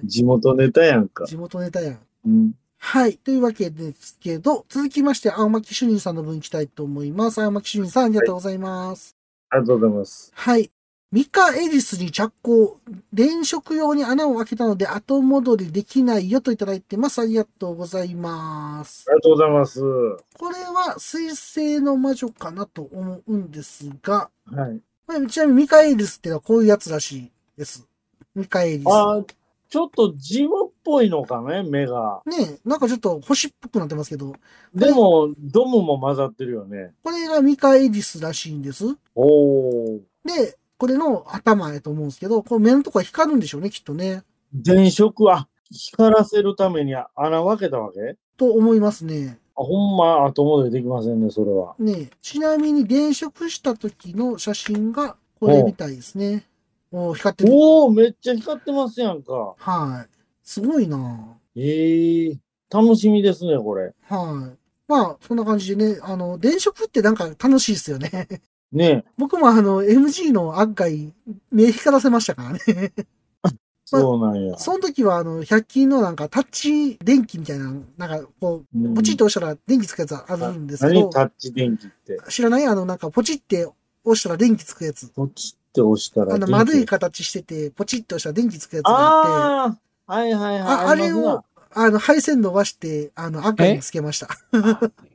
[0.03, 0.07] い。
[0.07, 1.27] 地元ネタやんか。
[1.27, 1.99] 地元ネタやん。
[2.27, 2.53] うん。
[2.85, 3.17] はい。
[3.17, 7.41] というわけですけど、続きまして、青巻主任さんの分行きたいと思います。
[7.41, 9.17] 青巻主任さん、ありがとうございます。
[9.51, 10.33] ありがとうございます。
[10.35, 10.71] はい。
[11.13, 12.81] ミカエリスに着工、
[13.13, 17.21] 電飾用に穴を開けたので後戻りできないよといただいてます。
[17.21, 19.13] ありがとうございますあ。
[19.13, 19.81] りがとうございます。
[19.81, 24.81] これは水星の魔女かなと思うんですが、はい。
[25.07, 27.87] まあちなみにミカエリスってのはこういうやつらしいです。
[28.35, 28.87] ミカエリス。
[28.89, 29.27] あー
[29.73, 32.23] ちょっとジムっぽいのかね、目が。
[32.27, 34.35] ねえなんかちょっと星っぽくなってますけど、
[34.75, 36.93] でも、ドムも混ざってるよね。
[37.03, 38.85] これがミカエリスらしいんです。
[39.15, 40.01] おー。
[40.25, 44.23] で、これの頭やと思うんですけど、こう目のとこは光るんでしょうね、きっとね。
[44.53, 48.01] 電飾、あ、光らせるために穴分けたわけ？
[48.01, 49.39] あ、と思いますね。
[49.55, 51.75] ほんま後戻りできませんね、それは。
[51.79, 56.47] ねちなみに電飾した時の写真がこれみたいですね。
[56.91, 57.51] おー光ってる。
[57.55, 59.55] おー、めっちゃ光ってますやんか。
[59.57, 60.22] はい。
[60.43, 62.39] すごいなええ
[62.71, 63.93] 楽しみですね、これ。
[64.09, 64.59] はい。
[64.89, 68.29] まあ、そんな感じでね、あの、電飾ってなんか楽しいですよね。
[68.73, 71.13] ね 僕もあの、MG の案外、
[71.51, 72.93] 目光らせましたからね。
[73.85, 74.57] そうなんや。
[74.57, 82.19] その時はあの、100均のなんかタッチ電気みたいな、なんかこう、うんポチッと押したら電気つくやつあるんですけど、何タッチ電気って？
[82.31, 82.65] 知らない？
[82.65, 83.69] あの、なんかポチって
[84.05, 85.09] 押したら電気つくやつ。
[85.09, 86.47] ポチって押したらあの。
[86.47, 89.79] 丸い形してて、ポチッと押したら電気つくやつがあって、ああ
[90.13, 90.61] はいはいはい。
[90.61, 94.29] ああれを、あの、配線伸ばして、あの、赤につけました。
[94.53, 94.69] そうな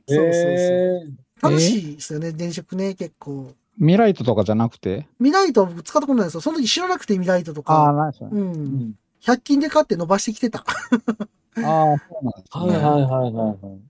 [0.08, 0.52] そうそう。
[0.52, 1.00] へ
[1.40, 3.52] 楽しいですよね、電飾ね、結構。
[3.78, 5.06] ミライトとかじゃなくて？
[5.20, 6.40] ミライトは僕使ったことないですよ。
[6.40, 7.92] その時知らなくてミライトとああ、か。
[7.92, 8.24] ないです。
[8.24, 8.26] う。
[8.36, 10.64] んん100均で買って伸ばしてきてた。
[10.66, 10.66] ああ、
[11.62, 12.76] そうなんですね。
[12.76, 13.80] はいはいはいはいはい。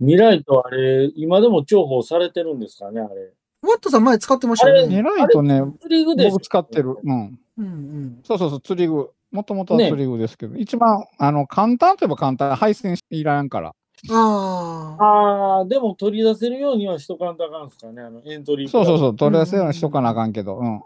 [0.00, 3.34] ミライトあれ、今でも重宝されてるんですかね、あれ。
[3.60, 4.96] ワットさん前使ってましたよね。
[4.96, 6.96] ミライトね、釣り具で僕使ってる。
[7.02, 7.38] うん。
[7.58, 8.20] うんうん。
[8.24, 9.10] そうそうそう、釣り具。
[9.30, 13.74] もともとは釣り具ですけど、一番、あの、簡単といえば簡単、配線いらんから。
[14.10, 15.04] ああ。
[15.04, 18.68] ああ、でも取り出せるようにはしとかんとあかんすかね、あの、エントリー。
[18.68, 20.82] そうそうそう、取り出せるようにしとかなあかんけど、うん。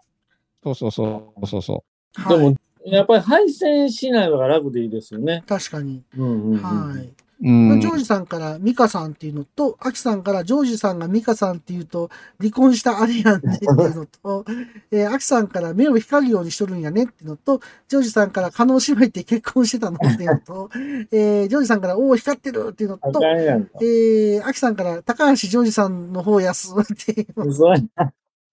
[0.65, 1.85] そうそうそう、そうそ
[2.29, 5.45] でも、はい、やっぱり配線しないのが楽でいいですよね。
[5.47, 6.03] 確かに。
[6.17, 6.59] うんうん、うん。
[6.59, 7.13] はい。
[7.43, 7.49] う。
[7.49, 7.81] うん。
[7.81, 14.45] ジョージさんからミカさんっていうのと、アキさんからジョージさんがミカさんっていうと、離婚したあれやんねっていうのと、
[14.91, 20.71] えーアキさんから目を光るようにしとるんやねっていうのと、ジョージさんから加納姉妹って結婚してたのっていうのと、
[21.13, 23.21] えージョージさんからおお光ってるっていうのあと。
[23.25, 27.77] えー、アキさんから高橋ジョージさんの方やすっていう、嘘や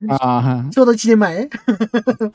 [0.08, 1.48] ああ、ちょうど1年前。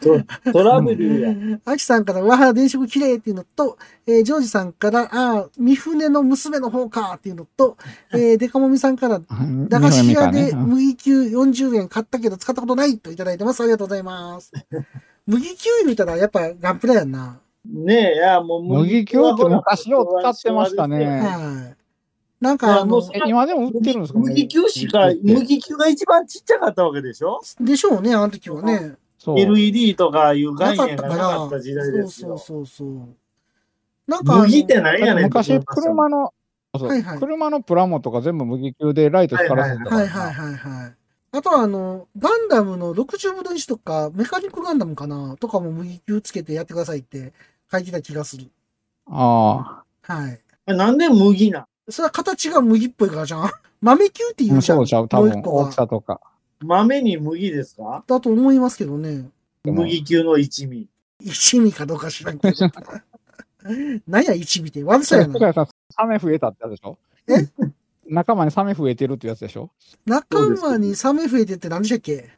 [0.00, 1.58] トトラベルや。
[1.64, 7.78] アキさんから、わあ、電飾綺麗っていうのと、えージョージさんから、ああ、三船の娘の方かっていうのと、
[8.12, 13.62] えーデカモミさんから、駄菓子屋でうん麦球40円買ったけど使ったことないといただいてます。
[13.62, 14.52] ありがとうございます。
[15.26, 17.38] 麦球見たらやっぱガンプラやんな。
[17.66, 21.83] ねえ、いや、もう麦球って昔よう使ってましたねはい。
[22.44, 24.18] なんいかあの今でも売ってるんですか？
[24.18, 27.40] 麦球しか、麦球が一番ちっちゃかったわけでしょ？
[27.58, 28.96] でしょうね、あの時はね。
[29.18, 29.38] そう。
[29.40, 32.36] ?LED とかいうな概念がなかった時代ですよ。
[32.36, 33.08] そうそうそうそう。
[34.06, 36.34] なんか麦って何やねん昔、車の、
[36.74, 40.94] はいはい車のプラモとか全部麦球でライト光らせてたはいはいはいはい。
[41.32, 45.36] あとはあの、ガンダムの60分の1とか、メカニックガンダムかな？
[45.40, 47.32] とかも麦球つけてやってくださいって
[47.72, 48.50] 書いてた気がする。
[49.06, 50.40] あはい。
[50.66, 53.50] なんで麦なんそれは形が麦っぽいからじゃん。
[53.80, 54.78] 豆球って言あ、うじゃん。
[54.78, 56.20] そうちゃう、多分もう一個が大きさとか。
[56.60, 58.02] 豆に麦ですか？
[58.06, 59.28] だと思いますけどね。
[59.64, 60.88] 麦球の一味。
[61.20, 62.56] 一味かどうか知らんけど。
[64.06, 65.66] 何や一味って悪そうやな。
[65.96, 66.98] サメ増えたってやつでしょ？
[67.28, 67.48] え？
[68.06, 69.70] 仲間にサメ増えてるってやつでしょ？
[70.06, 72.28] 仲間にサメ増えてって何でしたっけ？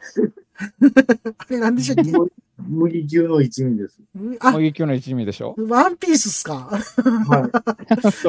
[1.39, 2.13] あれ何でしたっけ？
[2.59, 4.01] 麦球の一味です。
[4.41, 5.55] あ、麦球の一味でしょ？
[5.69, 6.71] ワンピースっすか？
[6.71, 7.49] は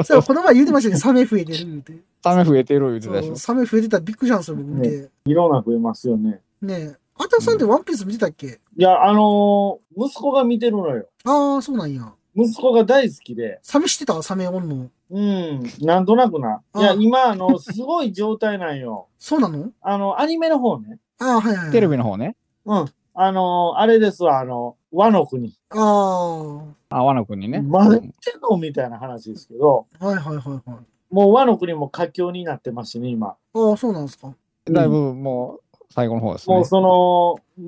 [0.02, 0.04] い。
[0.06, 0.98] そうこの前言うてましたね。
[0.98, 1.94] サメ増えてる言うて。
[2.24, 3.36] サメ増えてる言うてたでしょ？
[3.38, 5.10] サメ増えてたらびっくりしたんですよ、僕見て。
[5.26, 6.42] いろんな増えますよね。
[6.62, 6.96] ねえ。
[7.20, 11.08] あたくさんってワンピース見てたっけ、いや、あのー息子が見てるのよ。
[11.24, 12.14] ああ、そうなんや。
[12.36, 13.60] 息子が大好きで。
[13.64, 14.22] サメ知ってた？
[14.22, 14.90] サメおんの？
[15.10, 15.64] うん。
[15.82, 16.62] なんとなくな。
[16.76, 19.08] いや、あ今、あの、すごい状態なんよ。
[19.18, 19.72] そうなの？
[19.82, 21.00] あの、アニメの方ね。
[21.20, 21.72] ああ、はいはいはい。
[21.72, 22.36] テレビの方ね。
[22.66, 22.86] うん。
[23.20, 25.58] あのーあれですわ、あの、和の国。
[25.70, 26.56] ああ。
[26.56, 27.62] はあ、和の国ね。
[27.62, 31.14] まだやってんのみたいな話ですけど、いはいはいはい。
[31.14, 33.30] もう和の国も佳境になってますしね、今。
[33.30, 34.34] ああ、そうなんですか。
[34.66, 36.66] だいぶもう最後の方ですねもう。
[36.66, 37.64] その、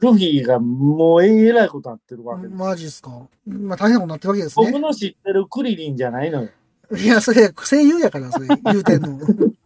[0.00, 2.58] ルフィがもうえらいことになってるわけです。
[2.58, 3.10] マジっすか。
[3.46, 4.80] まあ大変なことになってるわけですね僕。
[4.80, 6.50] の知ってるクリリンじゃないのよ。
[6.96, 9.18] いや、それ、声優やから、それ、言うてんの。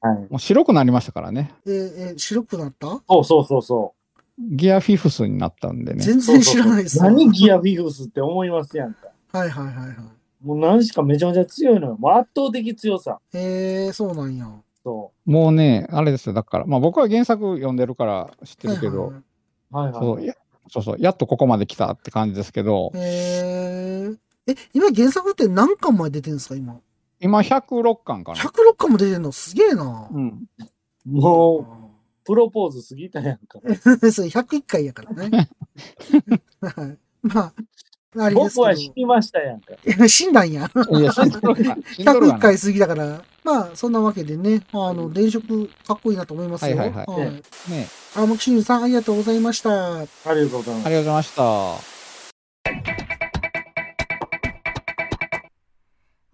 [0.00, 0.18] はい。
[0.30, 1.52] もう白くなりましたからね。
[1.66, 1.72] えー
[2.10, 2.86] えー白くなった？
[3.08, 3.94] そうそうそうそ
[4.38, 4.56] う。
[4.56, 6.04] ギアフィフスになったんでね。
[6.04, 9.08] 全然知らないですそうそうそう何ギアフィフスって思いますやんか。
[9.32, 9.96] はいはいはいはい。
[10.46, 11.96] もう何しかめちゃめちゃ強いのよ。
[11.98, 13.18] もう圧倒的強さ。
[13.32, 14.46] えー、そうなんや。
[14.84, 16.32] そもうね、あれですよ。
[16.34, 19.22] だから、まあ僕は原作読んでるから知ってるけど、はいはいはい、
[19.72, 19.76] う。
[19.76, 20.00] はいはい。
[20.00, 20.34] そうや
[20.68, 24.16] そうそう、やっとここまで来たって感じですけど、えー、
[24.48, 26.78] え、今原作って何巻まで出てるんですか今？
[27.20, 28.38] 今106巻かな。
[28.38, 29.32] 106巻も出てんの？
[29.32, 30.08] すげえな。
[30.12, 30.46] うん。
[31.04, 33.60] もう、プロポーズ過ぎたやんか。
[34.12, 35.48] それ101回やからね。
[36.60, 37.52] はいまあ、
[38.18, 39.74] あれです僕はけ死にましたやんか。
[39.98, 40.08] ど。
[40.08, 40.70] 死んだんや。
[40.90, 43.22] いや、死んどるが死んどる101がな回過ぎだから。
[43.44, 45.40] まあ、そんなわけでね、あの、電飾
[45.86, 46.76] かっこいいなと思いますよ。
[46.76, 47.30] はいはいはいね
[47.68, 49.98] ねあ、もくしんさん、ありがとうございました。
[49.98, 50.86] ありがとうございます。
[50.86, 51.36] ありがとうございまし
[53.10, 53.15] た。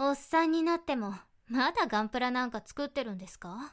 [0.05, 1.15] おっさんになっても
[1.47, 3.73] まだガンプラなんか作ってるんですか？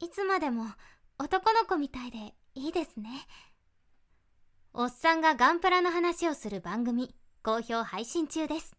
[0.00, 0.66] いつまでも
[1.18, 3.08] 男の子みたいでいいですね。
[4.74, 8.76] おっさんがガンプラの話をする番組好評配信中です。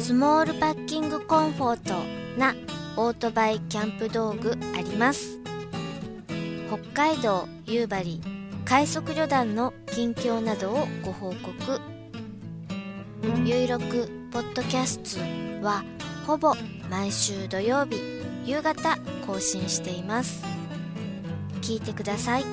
[0.00, 2.56] スモールパッキングコンフォートな
[2.96, 5.38] オートバイキャンプ道具あります。
[6.66, 8.20] 北海道夕張
[8.64, 11.80] 快速旅団の近況などをご報告。
[13.44, 15.20] ゆいろくポッドキャスト
[15.64, 15.84] は
[16.26, 16.54] ほぼ
[16.90, 18.00] 毎週土曜日
[18.46, 18.96] 夕方
[19.26, 20.42] 更新しています。
[21.60, 22.44] 聞いてください。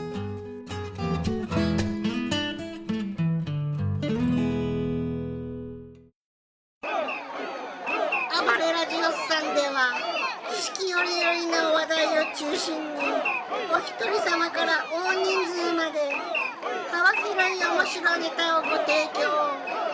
[18.21, 19.31] ネタをご提供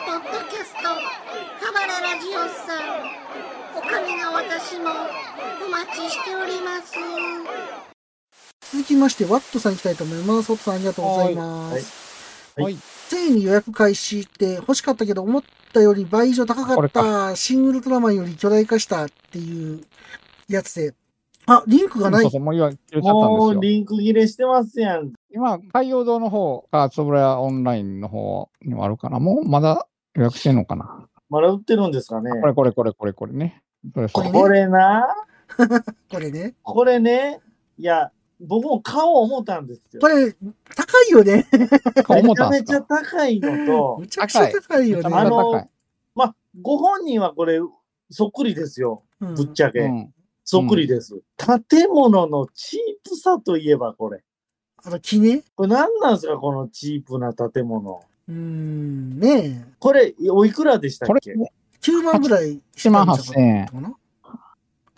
[0.05, 2.77] ポッドキャスト暴れラジオスさん
[3.73, 4.89] おかみの私も
[5.65, 6.91] お待ちしております
[8.69, 10.51] 続きまして、ワットさん行きたいと思います。
[10.51, 12.53] ワットさんありがとうございます。
[12.57, 12.77] はいはい。
[13.07, 17.33] ついに予約開始って欲しかったけど思ったより倍以上高かった。
[17.37, 19.85] シン・ウルトラマンより巨大化したっていう
[20.49, 20.93] やつで。
[21.47, 22.21] あ、リンクがない。
[22.23, 23.71] そうそう、もう今、切れちゃったもうんですよ。
[23.73, 25.13] リンク切れしてますやん。
[25.33, 29.19] 今、海洋堂の方か、つぶらやオンラインの方にもあるかな。
[29.19, 31.07] もうまだ予約してんのかな。
[31.29, 32.31] まだ売ってるんですかね。
[32.41, 33.63] これこれこれこれこれね。
[33.93, 35.07] それそれこれねこれな、
[36.11, 36.55] これね。
[36.63, 37.39] これね、
[37.77, 40.01] いや、僕も買おう思ったんですよ。
[40.01, 40.33] これ、
[40.75, 41.47] 高いよね。
[41.53, 45.03] めちゃめちゃ高いのと、むちゃくちゃ高いよね。
[45.03, 45.69] めちゃめちゃ高い。
[46.13, 47.59] まあ、ご本人はこれ、
[48.09, 49.03] そっくりですよ。
[49.21, 49.79] うんぶっちゃけ。
[49.79, 50.13] うん。
[50.49, 51.21] そっくりです。
[51.69, 52.79] 建物のチー
[53.09, 54.23] プさといえばこれ。
[54.81, 55.43] あの、木ね？
[55.57, 58.01] これ何なんですかこのチープな建物。
[58.29, 59.65] うーん、ねえ。
[59.77, 63.67] ここれ、おいくらでしたっこれけ、9万ぐらい8万8000円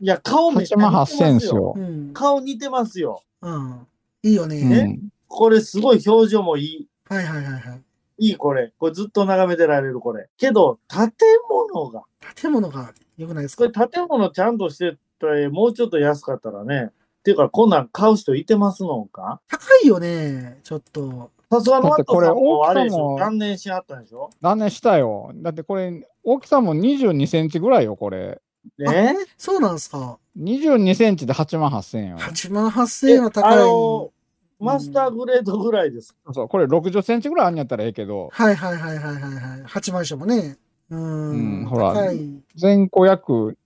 [0.01, 1.79] いや、顔めっちゃ8万似てます8000円ですよう。
[1.79, 2.13] ん。
[2.13, 3.23] 顔似てますよ。
[3.41, 3.87] うん。
[4.21, 4.57] いいよね。
[4.59, 5.09] うん。
[5.27, 6.87] これすごい表情もいい。
[7.07, 7.81] はいはいはいはい。
[8.19, 8.71] いいこれ。
[8.77, 10.29] これずっと眺めてられるこれ。
[10.37, 11.09] けど、建
[11.49, 12.03] 物が。
[12.35, 16.89] 建物が良くないですこかれ建物ちゃんとしてて、もうちょっと安かったらね。
[17.19, 19.41] っていうか、こんなん買う人いてますのか？
[19.49, 20.59] 高いよね。
[20.63, 21.29] ちょっと。
[21.51, 24.29] さすがのワットさんもあれでしょだってこれ大きさも断念しはったんでしょ？
[24.41, 25.31] 断念したよ。
[25.35, 28.39] だってこれ、大きさも22センチぐらいよ、これ。
[28.77, 30.19] ねそうなんですか。
[30.37, 32.17] 22センチで8万8000円よ。
[32.19, 33.53] 8万8000円は高い。
[33.53, 34.11] あの
[34.59, 36.15] マスターグレードぐらいです。
[36.33, 39.61] そう、これ60センチぐらいあんやったらええけど、はいはいはいはいはいはい。
[39.63, 40.57] 8万以上もね。
[40.89, 41.61] うーん。
[41.61, 42.19] うんほら高い。
[42.55, 43.57] 全個約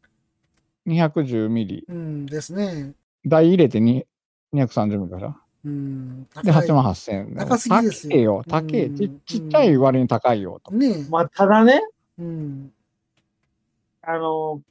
[0.88, 1.86] 210ミリ。
[1.88, 2.93] うんですね。
[3.26, 4.06] 台入れてに
[4.54, 5.36] 230ミリでしょ。
[5.65, 6.24] うん。
[6.24, 7.36] で、高い8万8000円。
[7.36, 8.43] 高すぎですよ高えよ。
[8.48, 8.86] 高え。
[8.86, 10.60] うんちちっちゃい割に高いよ。
[10.63, 10.72] と。
[10.74, 11.82] ねまあ、ただね、
[12.19, 12.72] うん。
[14.02, 14.62] あの、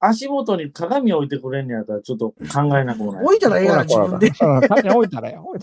[0.00, 3.24] 足元に鏡置いてくれんのやったらちょっと考えなくもない。
[3.24, 4.30] 置いたらええがな、自分で。
[4.30, 5.36] 勝手に置いたらええ。
[5.40, 5.60] 置い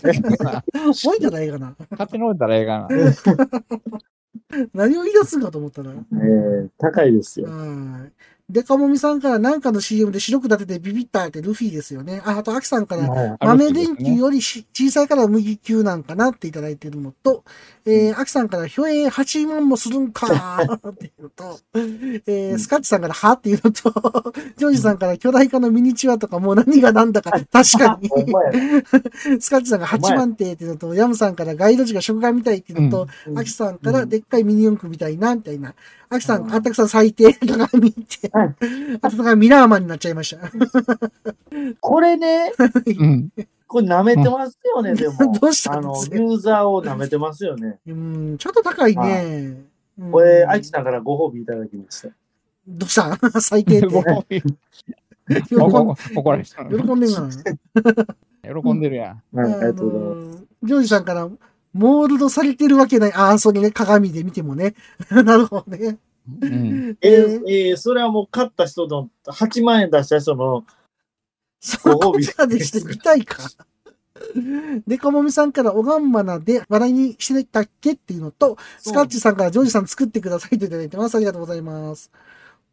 [1.20, 1.76] たらええがな。
[1.90, 2.88] 勝手に置いたらええかな。
[4.74, 5.90] 何を言い出すんかと思ったら。
[5.92, 7.48] えー高いですよ。
[7.48, 8.12] はい。
[8.48, 12.20] デカモミさんからなんかの CM で白く立ててビビったってルフィですよね。
[12.24, 17.44] あ、あとアキさんからはい豆電球よりし小さいから麦球なんかなっていただいてるのと、
[17.84, 28.08] えー、アキさんから、ひょえ8万もするんかーっていうのと、えー、スカッチさんから、はっていうのと、 ジョージさんから巨大化のミニチュアとかもう何が何だか、 確かに。
[29.40, 35.74] スカッチさんが8万点っていうのと、ヤムさんからガイド時が食玩みたいっていうのと、うんアキさんからでっかいミニ四駆みたいな、みたいな。
[36.12, 38.30] アキさん、あったくさん最低、鏡って。
[39.00, 40.50] あとがミラーマンになっちゃいました。
[41.80, 42.52] これね、
[42.98, 43.30] うん。
[43.66, 45.32] これ舐めてますよね、でも。
[45.40, 47.78] どうしたあの、ユーザーを舐めてますよね。
[47.86, 49.24] うん、ちょっと高いね。
[49.98, 52.08] うんこれ、愛知さんからご褒美いただきました。
[52.66, 53.18] どうした？
[53.40, 53.86] 最低って。
[53.86, 54.42] ご褒美
[56.78, 58.62] 喜んでんがな？
[58.62, 59.36] 喜んでるやん。
[59.36, 60.38] はい、ありがとうございます。
[60.38, 60.44] す。
[60.64, 61.28] ジョージさんから、
[61.72, 63.12] モールドされてるわけない。
[63.12, 64.74] ああ、そうね、鏡で見てもね。
[65.10, 65.98] なるほどね。
[66.40, 66.96] うん。
[67.00, 70.64] えーえーそれはもう買った人の、8万円出した人の、
[71.60, 73.48] そこまでして見たいか。
[74.86, 81.14] でかもみさんから、おがんまなで笑いにしてたっけっていうのと、スカッチさんから、ジョージさん作ってくださいといただいてます。
[81.16, 82.10] ありがとうございます。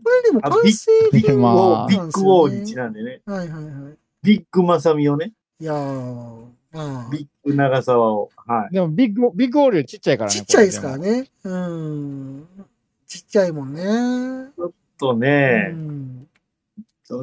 [0.03, 2.81] これでも完成ビッ品まあなんビッグウォーにちね。
[2.81, 3.21] なんでね。
[3.25, 3.97] はいはいはい。
[4.23, 5.33] ビッグマサミをね。
[5.59, 8.29] いやー、まあ、ビッグ長沢を。
[8.45, 8.73] はい。
[8.73, 10.35] でもビッグ、ビッグオールよりちっちゃいからね。
[10.35, 11.29] ちっちゃいですからね。
[11.43, 12.47] うん。
[13.07, 14.51] ちっちゃいもんね。
[14.99, 16.27] とうね、ん。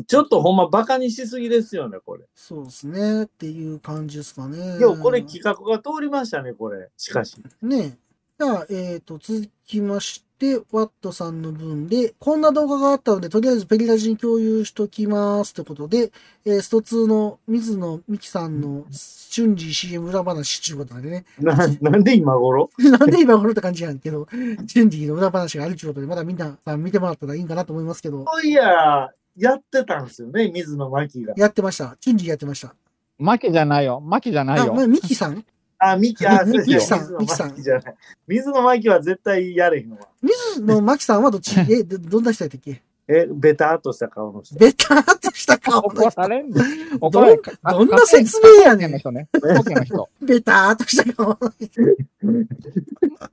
[0.07, 2.25] ちょっとほんまバカにしすぎですよね、これ。
[2.35, 3.25] そうですね。
[3.25, 4.79] っていう感じですかね。
[4.79, 6.89] でもこれ企画が通りましたね、これ。
[6.97, 7.37] しかし。
[7.63, 7.97] ね
[8.39, 15.55] じゃあ、えっ、と、続きまして、ワットさんの分で、こんな動画があったので、とりあえずペリラジに共有しときます。
[15.55, 16.13] ということで、
[16.45, 21.25] えースト2の水野美紀さんの瞬時 CM 裏話ということでね。
[21.41, 22.71] な、なんで今頃？
[22.79, 24.27] なんで今頃って感じやんけど、
[24.67, 31.35] 瞬時の裏話があるということで、まだみんなさん見てもらったらいいんかなと思いますけど、そういや、やってたんですよね、水野真紀が。
[31.37, 31.97] やってました。
[32.01, 32.75] 瞬時やってました。
[33.19, 34.01] マキじゃないよ。
[34.01, 34.83] マキじゃないあ、よま。
[34.83, 35.45] あ、ミキさん？
[35.79, 37.95] あ、ミキ、あ、ミキそうさん水野ミキさん真紀じゃない。
[38.29, 39.99] 水野真紀は絶対やれへんわ。
[40.23, 41.55] 水野真紀さんはどっち？
[41.71, 42.83] え、どどんな人やったっけ？
[43.09, 44.57] え、ベターっとした顔の人。
[44.57, 46.21] ベターっとした顔の怒人。
[46.23, 46.61] られんで。
[47.01, 49.29] 怒どんられんどんな説明やねんの人ね。
[50.21, 51.83] ベターっとした顔の人。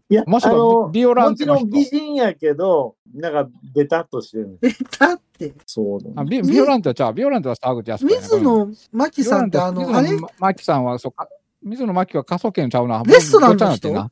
[0.10, 4.60] いや、もしくビオランもちテの人ろん美人やけど、なんかベタっとしてる。
[4.62, 5.54] ベターって。
[5.66, 7.14] そうあビビオランテはちゃう。
[7.16, 10.10] ビオランテは沢口靖子やね水野真紀さんってあの、あれ？
[10.10, 11.28] 水野真紀さんは、そうか、
[11.64, 13.04] 水野真紀は科捜研ちゃうな。
[13.04, 14.12] レストランの人？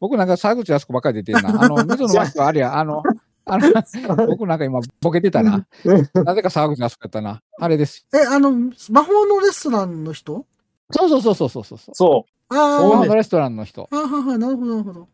[0.00, 1.50] 僕 なんか沢口靖子ばっかり出てるな。
[1.62, 3.02] あの、水野真紀はあれや、あの、
[3.44, 3.72] あの、
[4.26, 5.66] 僕なんか今ボケてたな。
[6.14, 7.42] なぜか沢口靖子やったな。
[7.58, 8.06] あれです。
[8.14, 8.50] え、あの、
[8.90, 10.46] 魔法のレストランの人？
[10.90, 11.78] そうそうそうそうそうそう。
[11.94, 13.88] そあそうねあ、魔法のレストランの人。
[13.90, 15.08] はははなるほど、なるほど。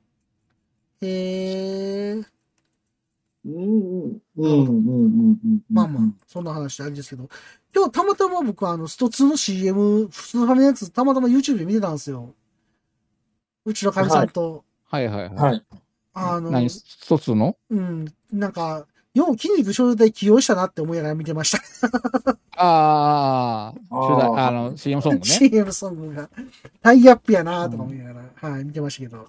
[1.00, 2.26] へえ、う。
[3.44, 3.66] うん、う
[4.06, 5.60] ん、うん、うん、うん。
[5.70, 7.28] まあまあ、そんな話あれですけど、
[7.78, 12.34] 今日たまたま僕あの、スト2の CM、普通ファミのやつ、たまたま YouTube で見てたんですよ。
[13.64, 15.34] うちのかみさんと、はいはいはい。
[15.36, 15.64] はい。
[16.12, 16.66] あの、何？
[16.66, 17.56] 一つの？
[17.70, 21.60] うん、なんか、よう筋肉少女隊起用したなって思いながら見てました。
[22.56, 25.24] ああ、あーあの、CM ソングね。
[25.30, 26.28] CM ソングが。
[26.82, 29.28] タイアップやなとか思いながら、はい、見てましたけど、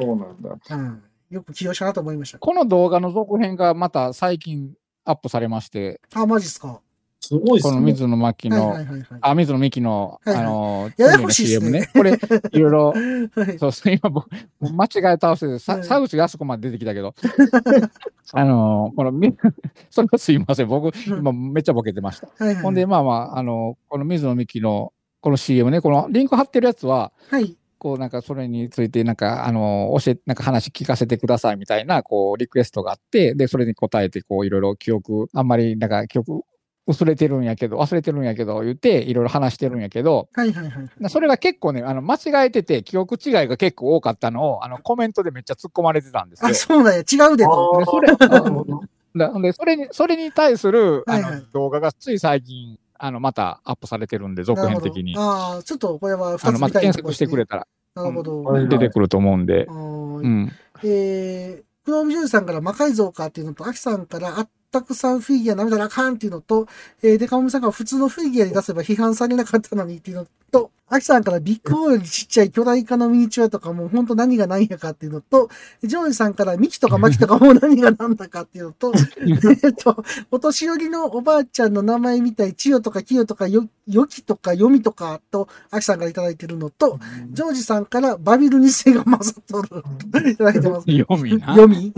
[0.00, 0.48] そうなんだ。
[0.48, 0.98] は
[1.30, 2.38] い、よく起用したなと思いました。
[2.38, 4.72] この動画の続編がまた最近
[5.04, 6.80] アップされまして、あ、マジっすか。
[7.28, 7.72] すごいっすね。
[7.72, 9.18] この水野真紀のはいはい、はいはい。
[9.20, 11.90] あ、水野美紀の、はいはいあの、ややこしいっす CM ねね。
[11.92, 12.12] これ、
[12.52, 12.86] いろいろ、
[13.34, 14.28] はいそうそう、今僕、
[14.60, 17.14] 間違え倒してて、さはい沢口靖子まで出てきたけど、
[18.32, 19.34] あの、この、み
[19.90, 20.68] それはすいません。
[20.68, 22.28] 僕、今めっちゃボケてました。
[22.38, 22.62] はいはい。
[22.62, 27.56] ほんで、まあまあ、あの、この水野美紀の、この CM ね、このリンク貼ってるやつは、はい。
[27.84, 36.44] こうなんかそれについてなんかあの教えなんか話聞かせてくださいみたいなこうリクエストがあってでそれに答えてこういろいろ記憶あんまりなんか記憶
[36.86, 40.90] 薄れてるんやけど忘れてるんやけど言っていろいろ話してるんやけどはいはいはい。
[40.98, 46.54] なそれが結構ねあの間違えてて記憶違いが結構多かったのをあのコメントでめっちゃ突っ込まれてたんですよあ、。
[46.54, 47.00] そうなんや。
[47.00, 47.78] 違うでと。
[47.78, 48.80] でそれなるほど
[49.16, 58.66] だほんでそれにそれに対するあの、はいはい動画がつい最近あのまたアップされてるんで続編的にああ、ちょっとこれはあのまた検索してくれたらなるほど。
[58.68, 64.50] 出てくると思うんでうんえー、黒帯ジョージさんから魔改造かっていうのと、アキさんからあった
[64.82, 66.66] くさんフィギュア舐めたらあかんっていうのと、
[67.02, 75.48] えー、デカモミさんが普通のフィギュアに出せば批判されなかったのにっていうのと、アキさんからビッグオーよりちっちゃい巨大化のミニチュアとかもう本当何が何やかっていうのと、
[75.82, 78.92] ジョージさんからミキとかマキとかもう何が何だかっていうのと、
[79.64, 86.98] えっと、お年寄りのおばあちゃんの名前みたい、千代とか清とかよ、よきとか読みとかと、アキさんからいただいてるのと、
[87.30, 90.30] ジョージさんからバビル2世が混ざっとる。
[90.30, 90.86] いただいてます。
[90.86, 91.46] 読みな。
[91.54, 91.94] 読み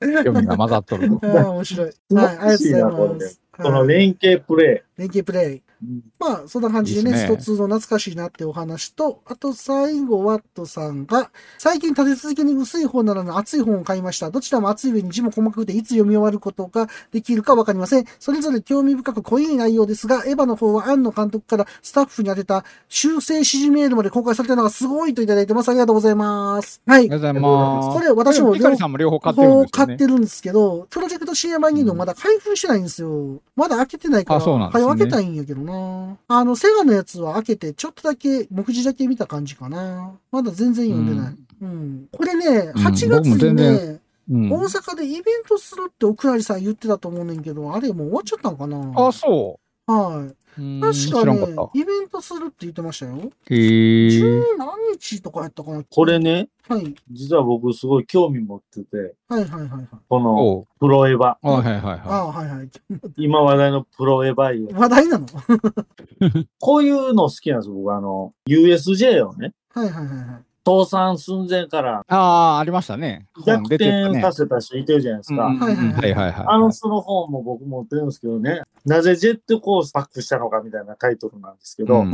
[0.00, 1.18] 読みが混ざっとる。
[1.22, 1.86] ああ、面白い。
[2.14, 3.40] はい、ありがとうございます。
[3.52, 5.65] この連携プレ連携プレイ。
[5.82, 6.02] イ。
[6.18, 14.30] まあ、そんな感じでね、スト2の懐かしいなってお話と、あと最後、ワットさんが、最近立て続けに薄い本ならぬ厚い本を買いました。
[14.30, 18.04] どちらも厚い上に字も細かくて、いつ読み終わることができるかわかりません。
[18.18, 25.68] それぞれ興味深く濃い内容ですが、エヴァの方は庵野監督からスタッフに当てた修正指示メールまで公開されてるのがすごいといただいてます。
[25.68, 26.82] ありがとうございます。
[26.86, 27.08] はいあり。
[27.08, 27.98] がとうございます。
[27.98, 29.86] これ私も両方買ってるんですよね。
[29.86, 33.40] 買ってるんですけど、プロジェクト CM 版にのまだ開封してないんですよ。
[33.54, 36.16] まだ開けてないから、あそうなんですねはい、開けたいんやけどな。
[36.28, 40.12] あの、セガのやつは開けて、ちょっとだけ、目次だけ見た感じかな。
[40.30, 41.36] まだ全然読んでない。
[41.62, 42.08] うん。
[42.12, 50.36] これね、うん8月にね、うん大阪でイベントするって奥成さん言ってたと思うねんけど、あれもう終わっちゃったのかなあ、そはい。
[50.80, 53.30] 確知からねんかった、イベントするって言ってましたよ。
[53.50, 54.10] へえ。
[54.10, 55.84] 十何日とかやったかな？
[55.84, 56.94] これね、はい。
[57.12, 59.88] 実は僕すごい興味持ってて、はいはいはいはい。
[60.08, 62.70] このプロエヴァ、あはいはいあはあ、はいはい。
[63.18, 64.74] 今話題のプロエヴァ。
[64.74, 65.26] 話題なの？
[66.58, 67.92] こういうの好きなんです、僕。
[67.94, 70.45] あの、USJ をね、はいはいはいはい。
[70.66, 72.02] 倒産寸前からい。
[72.08, 72.16] あ
[72.56, 73.26] あ、ありましたね。
[73.36, 75.42] 本逆転させた人いてるじゃないですか。
[75.44, 76.44] はいはいはい。
[76.48, 82.12] あの人の本も僕持ってるんですけどね、なぜジェットコースターバックしたのかみたいなタイトルなんですけど、うん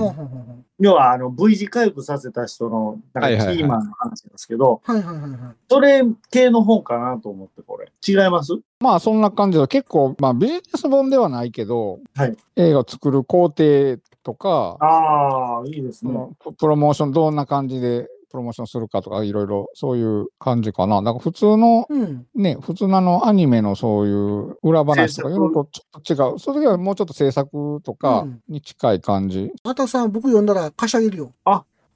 [0.78, 5.38] 要はあの V 字回復させた人のなんかキーマンの話なんですけど、はいはいはいはい。
[5.70, 7.90] それ系の本かなと思ってこれ。
[8.06, 8.52] 違います？
[8.80, 16.12] まあそんな感じで結構、まあビジネス本ではないけど、はい映画を作る工程とか、ああ、いいですね。
[16.58, 21.02] プロモーションどんな感じでプロモーションするかとかいろいろそういう感じかな。
[21.02, 22.26] だから普通のうん。
[22.34, 26.38] ね、普通のあのアニメのそういう裏話とかいうのとちょっと違う。
[26.38, 29.52] その時はもうちょっと制作とかうんに近い感じ。
[29.62, 31.32] あたさん、僕読んだら貸してあげるよ。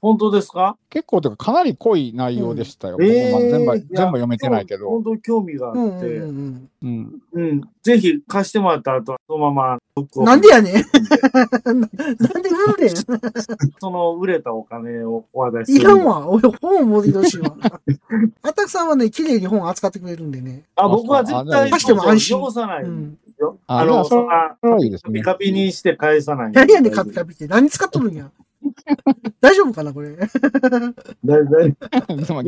[0.07, 0.77] 本当ですか？
[0.89, 2.97] 結構というかかなり濃い内容でしたよ。
[2.99, 5.03] うん全部えー全部読めてないけど本。
[5.03, 7.23] 当に興味があって、うんうんうんうん。
[7.33, 7.61] うん。
[7.83, 10.75] ぜひ貸してもらった後、そのままブックなんでやねん
[11.65, 12.97] なんで売るねん
[13.81, 15.89] その売れたお金をお渡しすいる。
[15.89, 16.29] らんわ。
[16.29, 17.57] 俺、本持ってほしいわ。
[18.43, 20.65] あたくさんはね、綺麗に本扱ってくれるんでね。
[20.77, 22.85] あ、僕は絶対貸しても安心汚さない。
[23.67, 26.53] あの、そんな、それはいいですねカピカピにして返さない。
[26.53, 27.47] 何やねん、カピカピって。
[27.47, 28.31] 何使っとるんや。
[29.41, 30.17] 大丈夫かな、これ？
[30.17, 30.31] だい
[31.25, 31.75] だいい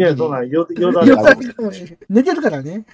[0.01, 2.85] や、そんな、よ、よだれよだれかもしれん寝てるからね。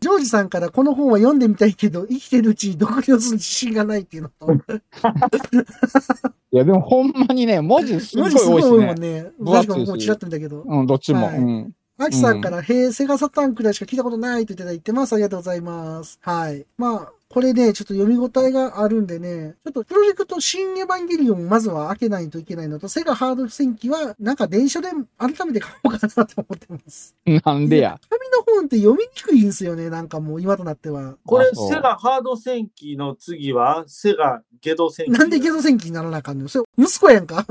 [0.00, 4.56] ジョージさんからこの本は読んでみたいけど、生きてるうちに読了する自信がないっていうのと、い
[6.56, 8.70] や、でもほんまにね、文字すごい文字すごい多いしね。
[8.70, 9.26] 多いもんね。
[9.44, 10.62] 確かにもうちらっと見たけど。
[10.66, 11.26] うん、どっちも。
[11.26, 11.74] はいうん。
[11.96, 15.12] アキさんから、へえ、セガサターンくらいしか聞いたことないといただいてます。
[15.12, 16.18] ありがとうございます。
[16.22, 16.66] はい。
[16.76, 27.16] まあ、これね、ちょっと読み応えがあるんでね、ちょっとプロジェクト新エヴァンゲリオンまずは開けないといけないのと、セガハード戦記は、なんか電書で改めて買おうかなと思ってます。
[27.44, 27.98] なんでや？
[28.08, 31.16] 紙の本って読みにくいんですよね、なんかもう今となっては。
[31.26, 35.12] これ、セガハード戦記の次は、セガゲド戦記。
[35.12, 36.48] なんでゲド戦記にならなあかんのよ。
[36.48, 37.44] それ、息子やんか。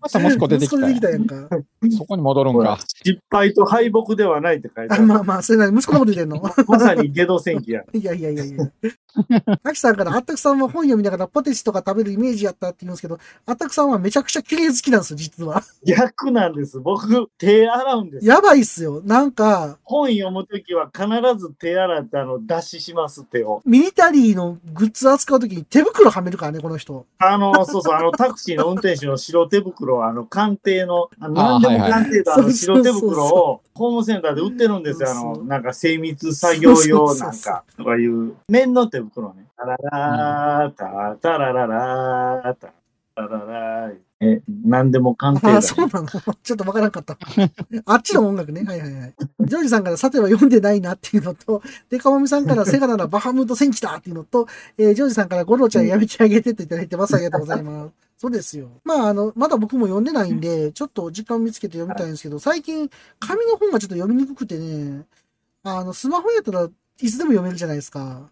[0.00, 1.36] また息子出てきた息子出てきたややんか。
[1.56, 1.90] ん。
[1.90, 2.78] そこに戻るんか。
[3.04, 5.06] 失敗と敗北ではないって書いてあある。
[5.06, 7.82] まあまあ、それなり息子のこと言ってんのまさにゲド戦記や。
[7.92, 8.70] いやいやいやいや。
[9.64, 15.62] アキさんから、あったくさんは本読みながらポテチとか食べるイメージやったって言うんですけど、あったくさんはめちゃくちゃ綺麗好きなんですよ、実は。
[15.84, 16.78] 逆なんです。
[16.80, 18.26] 僕、手洗うんです。
[18.26, 19.02] やばいっすよ。
[19.04, 23.62] なんか、本読むときは必ず手洗って、あの、脱脂します、手を。
[23.64, 27.06] ミリタリーのグッズ扱うときに手袋はめるからね、この人。
[27.18, 35.10] あの、そうそう、あの、タクシーの運転手の白手袋、あの、鑑定の、あの何でも鑑定の、はいはい白手袋を、ホームセンターで売ってるんですよ。
[35.10, 39.46] あの、なんか、精密作業用なんか、とかいう、面の手袋ね。
[39.56, 42.72] タララー、タタラララー、タ
[43.26, 43.96] タララー。
[44.20, 45.62] え、何でも鑑定だああ、。
[45.62, 46.08] そうなの？
[46.42, 47.16] ちょっとわからんかった。
[47.86, 48.64] あっちの音楽ね。
[48.64, 49.14] はいはいはい。
[49.40, 54.46] ジョージさんからさては読んでないなっていうのと、でかまみさんから セガならバハムート戦記だっていうのと、
[54.76, 57.14] えージョージさんからゴロちゃんやめてあげてっていただいてます。
[57.14, 57.92] ありがとうございます。
[58.18, 58.68] そうですよ。
[58.84, 62.90] まあ、あの、まだ僕も読んでないんで、ちょっと時間見つけて読みたいんですけど、最近、
[63.20, 65.04] 紙の本がちょっと読みにくくてね、
[65.62, 66.68] あの、スマホやったら
[67.00, 68.28] いつでも読めるじゃないですか。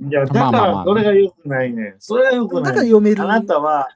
[0.00, 1.96] いや、だから、それが良くないね。
[1.98, 2.72] それが良くだない。
[2.72, 3.22] から読める。
[3.22, 3.90] あなたは、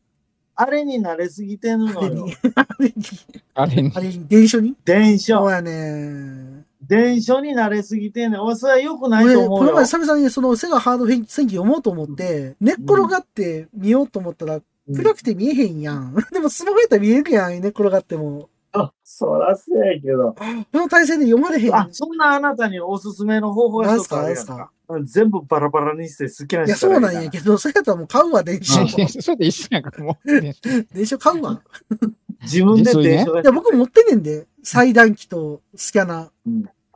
[0.57, 3.02] あれに慣れすぎてるのよ あれに。、
[3.55, 3.66] あ
[4.00, 4.74] れに、電書に？
[4.84, 5.38] 電書。
[5.38, 6.64] そうやね。
[6.86, 8.42] 電書に慣れすぎてんねん。
[8.42, 9.84] 俺、それは良くない俺、と思うよこの前。
[9.84, 14.61] 久々にそのセガハード戦記読もうと思って、寝っ転がって見ようと思ったら、
[14.94, 16.14] 暗くて見えへんやん。
[16.32, 18.48] でもスマホやったら見えるやん、寝っ転がっても。
[18.75, 20.35] あ、そらそうやけど。
[20.35, 21.75] この体勢で読まれへん。
[21.75, 24.70] あ、そんなあなたにおすすめの方法が一つあるやんなんすか
[25.05, 28.87] 全部バラバラにして好きないや、人そうなんやけど、それやったらもう買うわ、電書。
[29.22, 30.29] それで一緒やんか、もう。
[30.93, 31.62] 電書買うわ。
[32.43, 34.47] 自分で電書がいや、僕持ってんねんで。
[34.62, 36.31] 裁断機とスキャナ。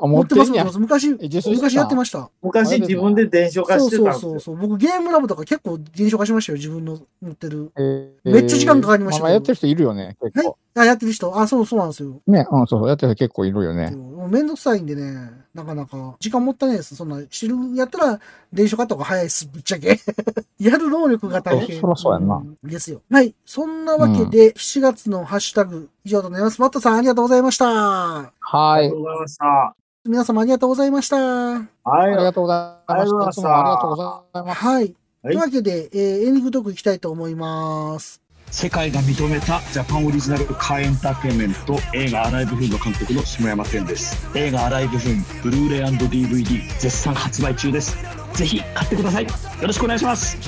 [0.01, 0.99] あ、持持ってます、ってんや持ってま。
[0.99, 1.07] す。
[1.09, 2.31] 昔、昔やってました。
[2.43, 4.57] 昔自分で電書化そうしてたんですよそうそうそう。
[4.57, 7.73] 僕ゲームラボとか結構電書化しましたよ、自分の持ってる。
[7.77, 10.57] えーめっちゃ時間かかりましたまあまあやってる人いるよね、結構。
[10.75, 11.39] あ、やってる人。
[11.39, 12.21] あ、そうそうなんですよ。
[12.27, 13.91] ね、うん、そうそう、やってる人結構いるよね。
[13.91, 16.95] もうめんどくさいんでね、なかなか、時間もったいないです。
[16.95, 18.21] そんな、知るやったら、
[18.53, 19.99] 電書買った方が早いです、ぶっちゃけ。
[20.61, 21.81] やる能力が大変。
[21.81, 23.03] そらそうやんなうんですよ。
[23.11, 23.35] はい。
[23.45, 26.61] そんなわけで、7月のハッシュタグ、以上となります。
[26.61, 27.67] マットさん、ありがとうございました。
[27.67, 28.97] はいありがと。
[28.97, 29.88] うございました。
[30.09, 31.17] 皆様、ありがとうございました。
[31.17, 31.67] はい。
[31.85, 33.03] ありがとうございました。
[33.03, 34.65] ありがとうございましたいつもありがとうございます。
[34.65, 34.75] はい。
[34.75, 38.23] はいというわけで、えーエンディングトークいきたいと思います。
[38.51, 47.95] 世界が認めたジャパンオリジナルカーエンターテインメント映画アライブフンの監督の下山天です映画アライブフンブルーレイ &DVD 絶賛発売中です
[48.33, 49.31] ぜひ買ってくださいよ
[49.61, 50.39] ろしくお願いします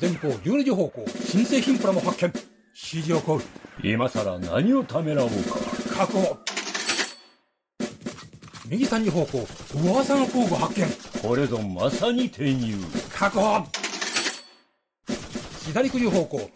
[0.00, 3.40] 前方12時方向新製品プラも発見指示を行う
[3.82, 5.34] 今さら何をためらおうか
[5.96, 6.38] 確保
[8.68, 10.86] 右3時方向噂の工具発見。
[11.22, 12.74] これぞまさに転入。
[13.12, 13.64] 確保。
[15.66, 16.50] 左9時方向ずっ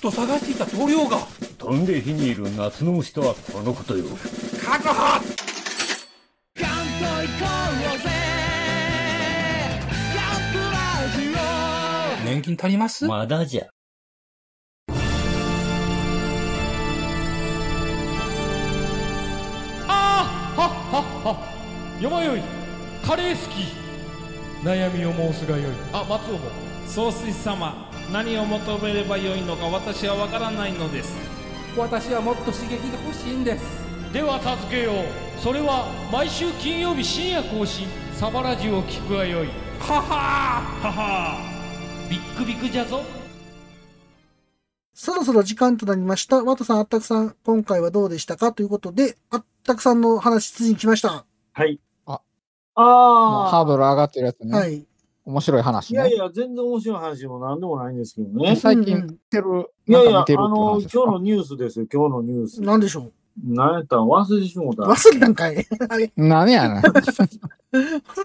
[0.00, 1.18] と探していた棟梁が。
[1.56, 4.04] 飛んで火にいる夏の虫とはこのことよ。
[4.62, 4.94] 確保。
[12.26, 13.06] 年金足ります？
[13.06, 13.66] まだじゃ。
[19.88, 21.53] ああはっはっは
[22.04, 22.42] よまよい。
[23.02, 23.64] カレー好き。
[24.62, 25.72] 悩みを申すがよい。
[25.90, 26.50] あ松尾も。
[26.86, 31.16] 総帥様何を求めればよいのか私は分からないのです。
[31.78, 33.64] 私はもっと刺激が欲しいんです。
[34.12, 35.40] では助けよう。
[35.40, 37.88] それは毎週金曜日深夜更新。
[38.12, 39.48] サバラジュを聞くがよい。
[39.80, 41.38] はははは
[42.10, 43.02] ビックビックじゃぞ。
[44.92, 46.44] そろそろ時間となりました。
[46.44, 48.52] ワトさん、あったくさん、今回はどうでしたか？
[48.52, 51.24] ということで、あったくさんの話、次に来ました。
[51.54, 51.80] はい。
[52.76, 53.64] ああハーあ。
[53.64, 54.58] ドル上がってるやつね。
[54.58, 54.86] はい。
[55.26, 56.00] 面白い話ね。
[56.00, 58.56] いやいや、全然面白い話も何でもないんですけどね。
[58.56, 62.60] 最近見てる、いやいや、あの、今日のニュースですよ、今日のニュース。
[62.62, 63.12] なんでしょう？
[63.42, 64.00] 何やったん？
[64.00, 64.82] 忘れてしもうた。
[64.82, 65.66] 忘れたんかい？
[66.16, 66.82] 何やねん。
[66.82, 67.02] 忘れ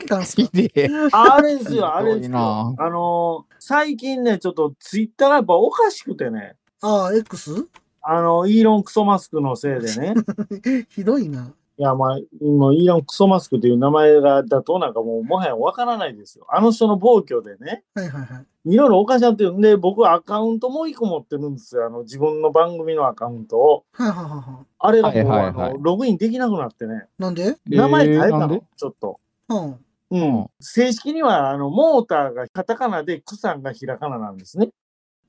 [0.08, 0.44] たんすか？
[0.46, 0.90] 好きで。
[1.14, 2.32] あれですよ、あれですよ。
[2.38, 6.58] なあの、最近ね、ちょっとツイッターがやっぱおかしくてね。
[6.82, 7.66] ああ、X?
[8.02, 10.14] あの、イーロンクソマスクのせいでね。
[10.90, 11.48] ひどいな。
[11.80, 16.46] いや、まあ、もうイーロン・クソマスクという名前がだとなんかもうもはやわからないですよ。
[16.50, 18.46] あの人の暴挙でね、はいはいはい。
[18.74, 21.86] いろいろおかしなってるんで、僕はアカウントもう一個持ってるんですよ。
[21.86, 23.86] あの、自分の番組のアカウントを。
[23.94, 27.06] はいはいはいはあれがもう、はいはいはいあの、ログインできなくなってね。
[27.18, 27.22] い。
[27.22, 27.56] なんで？
[27.66, 29.20] 名前変えたの、えーちょっと。
[29.48, 29.80] うん。
[30.12, 30.48] うん。
[30.60, 34.68] 正式には、あの、モーターがカタカナで、クさんがひらがななんですね。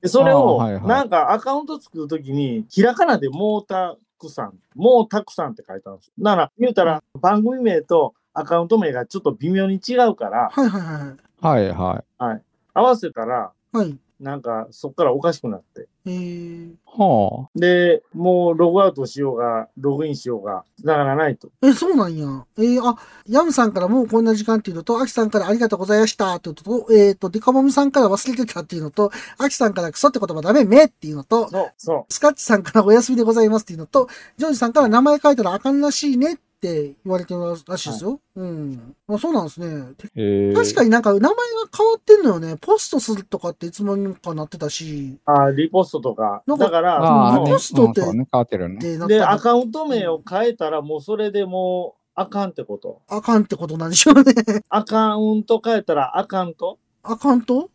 [0.03, 6.13] で、それを、なんかアカウント作るときに、ひらがなでモータークさん、モータクさんって書いたんですよ。
[6.21, 11.17] だから、言うたら、番組名とアカウント名がちょっと微妙に違うから、はいはいはい。
[11.41, 12.23] はいはい。
[12.23, 12.43] はい。
[12.75, 13.99] 合わせたら、はい。
[14.21, 15.89] なんか、そっからおかしくなって。
[16.05, 21.49] えー、はで、もうログアウトしようが、ログインしようが、繋がらないと。
[21.63, 22.45] え、そうなんや。
[22.59, 38.21] えー、あ、ヤムさんからもうこんな時間っていうのと、アキさんからありがとうございましたっていうのと、えっ、と、デカモミさんから忘れてたっていうのと、アキさんからクソって言葉ダメめっていうのと、そう、そスカッチさんからお休みでございますっていうのと、ジョージさんから名前書いたらあかんらしいねって言われてるらしいですよ。
[38.37, 38.95] うん。
[39.09, 39.95] あそうなんですね。
[40.15, 41.35] えー、確かになんか名前が
[41.77, 42.57] 変わってんのよね。
[42.61, 45.19] ポストするとかっていつもにかなってたし。
[45.27, 45.31] う。
[45.31, 46.43] あリポストとか。
[46.47, 48.99] なんかだから、ああ、そのね、ポストってね、変わってるね。
[49.07, 53.01] で、アカウント名を変えたら、もうそれでもう、あかんってこと。
[53.09, 54.35] あかんってことなんでしょうね。
[54.69, 56.79] アカウント変えたらあかんと？
[57.03, 57.71] アカウント？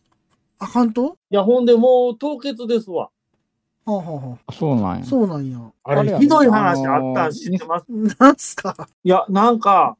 [0.59, 1.17] アカウント？
[1.31, 3.09] いや、ほんでもう凍結ですわ。
[3.85, 5.01] はあ、はあはあそうなんや。
[5.01, 5.59] あ、そうなんや。
[5.83, 7.85] あれ、ひどい話ああのーったん知ってます？
[8.19, 8.89] なんすか？
[9.03, 9.95] いや、なんか、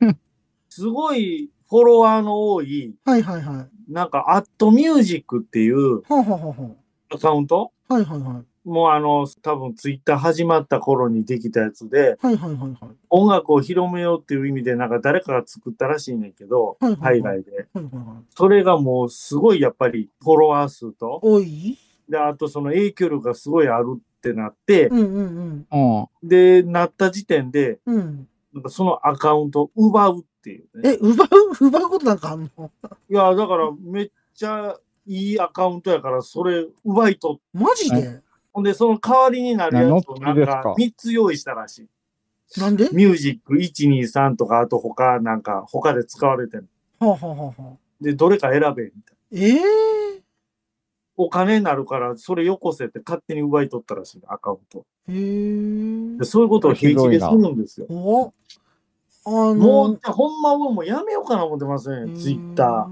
[0.70, 3.92] すごいフォロワーの多い、はいはいはい。
[3.94, 6.72] なんか、アットミュージックっていうはあ、はあは
[7.14, 7.72] アカウント？
[7.88, 8.44] あ、はいはいはい。
[8.68, 12.78] もうあの、多分ツイッター始まった頃にできたやつで、はいはいはいはい。
[13.12, 17.52] 音楽を広めようっていう意味で、なんか誰かが作ったらしいねんけど、はいはいはい海外で。
[17.52, 18.24] はいはいはい。
[18.36, 21.78] それがもうすごいやっぱりフォロワー数と、多い？
[22.10, 25.78] で、あとその影響力がすごいあるってなってう、んうんう
[26.26, 26.28] ん。
[26.28, 27.96] で、なった時点で、うん。
[27.96, 28.28] うん。
[28.54, 30.92] なんかそのアカウントを奪うっていうね。
[30.94, 31.28] え、奪う、
[31.68, 32.72] 奪うことなんかあんの？
[33.10, 38.22] いや、だからめっちゃいいアカウントやから、それ奪い取っマジで？
[38.54, 41.80] ほんで、その代わりになるやつをなんか何の月ですか？3つ用意したらし
[42.58, 42.60] い。
[42.62, 42.90] なんで？
[42.94, 46.70] ミュージック1、2、3とか、あと他なんか、他で使われてる。
[47.00, 47.64] はあ、はあはあはあ、
[48.00, 49.42] で、どれか選べ、みたいな。
[49.42, 49.50] え
[50.20, 50.24] え
[51.18, 54.86] お金になるから、それよこせって勝手に奪い取ったらしい、アカウント。
[55.08, 57.88] へえでそういうことを平気でするんですよ。
[57.90, 58.34] お
[59.28, 62.88] あのもう、ほんまはもうやめようかな思ってますね、ツイッタ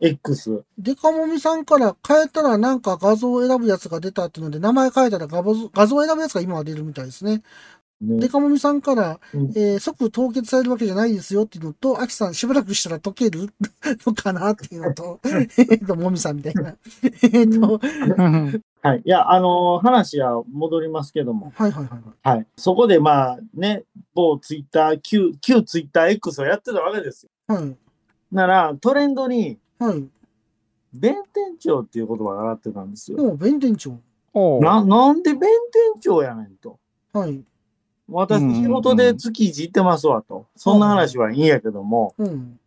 [0.00, 0.64] ー、X。
[0.78, 7.42] デカモミさんから変えたらなんか画像を選ぶやつが出たっていうので、名前変えたら画像画像を選ぶやつが今は出るみたいですね。
[8.02, 13.48] ねデカモミさんから、うんえー即凍結されるわけじゃないですよっていうのと、アキさんしばらくしたら溶ける
[14.06, 16.76] のかなっていうのと、 えっと、モミさんみたいな。
[17.32, 17.80] えっと、
[18.82, 19.02] はい。
[19.04, 21.52] いや、あのー話は戻りますけども。
[21.54, 22.36] はいはいはいはい。
[22.36, 22.46] はい。
[22.56, 23.84] そこでまあね、
[24.14, 27.30] 某ツイッター、旧、旧ツイッター X をやってたわけですよ。
[27.54, 27.76] はい。
[28.32, 30.04] なら、トレンドに、はい。
[30.92, 33.18] 弁天長っていう言葉が上がってたんですよ。
[33.18, 33.98] もう、弁天長。
[34.34, 35.40] おうな、なんで弁
[35.94, 36.78] 天長やねんと。
[37.12, 37.42] はい。
[38.08, 40.46] 私仕事で月一行ってますわと。
[40.56, 42.58] そんな話はいいんやけども、うん。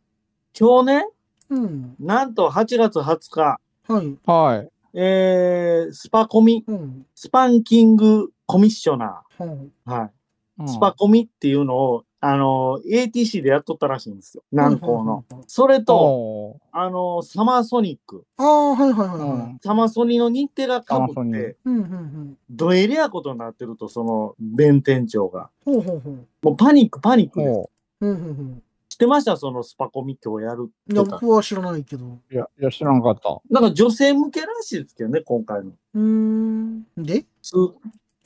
[0.57, 1.09] 今日ね、
[1.49, 1.95] うん。
[1.99, 4.17] なんと8月20日、はい。
[4.25, 4.69] はい。
[4.93, 7.05] えー、スパコミ、うん。
[7.13, 9.47] スパンキングコミッショナはい。
[9.47, 10.11] ー、はい。
[10.59, 14.43] うんスパコミっていうのを、あの、ATC でやっとったらしいんですよ。
[14.51, 15.17] 南高の。
[15.17, 18.25] はいそれと、おあの、サマーソニック。
[18.37, 19.53] ああ、はいはいはいはい。
[19.53, 19.59] ん。
[19.63, 22.37] サマソニの日程がかぶって、うん、うん、うん。
[22.49, 25.49] どえりゃことになってると、その、弁店長が。
[25.63, 26.27] ほうほうほう。
[26.41, 27.51] もうパニック、パニックです。
[27.51, 27.69] お
[28.01, 28.63] うん、うん、うん。
[28.89, 29.35] 知ってました？
[29.37, 31.03] そのスパコミ今日やるいや。
[31.03, 32.05] 僕は知らないけど。
[32.05, 33.41] ういや、いや、知らなかった。
[33.49, 35.71] なんか女性向けらしいですけどね、今回の。
[35.93, 36.85] うーん。
[36.97, 37.25] で？
[37.41, 37.53] す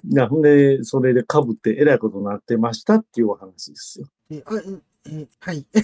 [0.05, 4.07] いや、ほんで、それで被ってえらいことになってましたっていうお話ですよ。
[4.31, 5.65] え、あ、え、え、はい。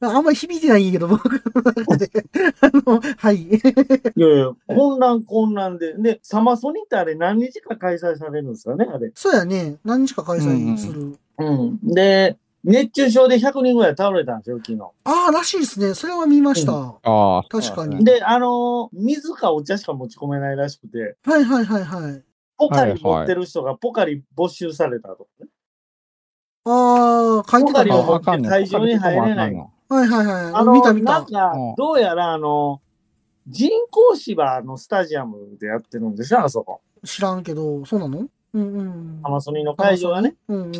[0.00, 2.10] あんまり響いてないんやけど、僕の中で。
[2.60, 3.36] あの、はい。
[3.36, 3.50] い
[4.16, 5.94] やいや、混乱混乱で。
[5.94, 9.12] で、サマソニってあれ何日か開催されるんですかね、あれ。
[9.14, 9.76] そうやね。
[9.84, 11.18] 何日か開催する。
[11.38, 11.78] うん。
[11.82, 14.80] で、熱中症で100人ぐらい倒れたんですよ、昨日。
[15.04, 15.92] ああ、らしいですね。
[15.94, 16.72] それは見ました。
[16.72, 17.42] ああ。
[17.50, 18.04] 確かに。
[18.04, 22.22] で、あのー水かお茶しか持ち込めないらしくて、はいはいはいはい。
[22.56, 25.48] ポカリ持ってる人がポカリ没収されたとかね。
[26.64, 27.90] ああ、書いてたね。
[27.90, 29.52] ポカリを持はって会場に入れない。
[29.52, 30.26] いはいはい。
[30.54, 31.12] あの、見た見た。
[31.12, 32.80] なんかうん、どうやらあの、
[33.46, 36.80] 人工芝のスタジアムでやってるんでしょ、あそこ。
[37.04, 38.26] 知らんけど、そうなの？
[38.54, 39.20] うんうん。
[39.22, 40.36] アマソニの会場がね。
[40.48, 40.76] うんうん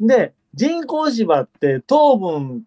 [0.00, 0.06] うん。
[0.06, 2.64] で、人工芝って糖分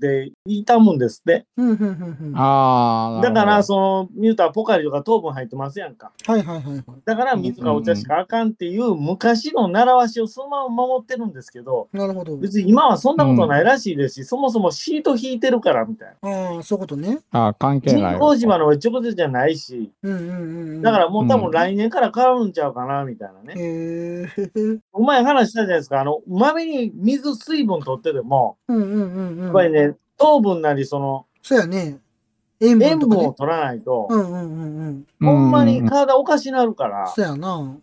[0.00, 1.46] で傷むんですって。
[1.56, 2.32] うん、うん、うん、うん。
[2.32, 3.22] はああ。
[3.22, 6.12] だから、その、ミューターポカリとか糖分入ってますやんか。
[6.28, 6.84] い、はい、はい、はい。
[7.04, 12.36] だから水かお茶しかあかんっていう昔の習わしをそのまま守ってるんですけど、なるほど。
[12.36, 16.30] 別に今はそんなことないらしいですし、そもそもシート引いてるからみたいな。
[16.30, 17.18] ああ、そういうことね。
[17.30, 18.12] あー関係ない。
[18.14, 20.82] 人工島の直接じゃないし、うん、うん、うんうん。
[20.82, 23.54] だからもう多分うん来年から変わるんちゃうかな、みたいなね。
[23.56, 24.78] へえ。
[24.92, 26.00] お前話したじゃないですか。
[26.00, 29.44] あの、まめに水、水分取ってても、うん、うん、うん、うん。
[29.44, 29.75] やっぱりね、
[30.16, 31.98] 糖分なりその、そうやね。
[32.60, 32.96] 塩分ね。
[32.96, 35.06] 分を取らないと、うん、うん、うん、うん。
[35.20, 37.78] うほんまにうん体おかしなるから、そうやな。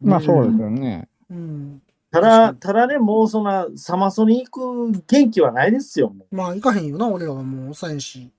[0.00, 1.08] まあそうですよね。
[1.30, 1.82] うん。
[2.10, 6.10] ただ、ただね、もうそんな、サマソに行く元気はないですよ。
[6.10, 8.30] もまあ、行かへんよな、俺らはもう抑えんし。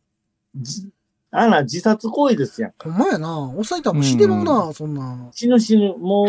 [1.31, 2.73] あんな自殺行為ですやん。
[2.77, 3.27] ほんまやな。
[3.53, 5.29] 抑えたらもう死んでまうな、そんな。
[5.31, 5.97] 死ぬ死ぬ。
[5.97, 6.27] もう、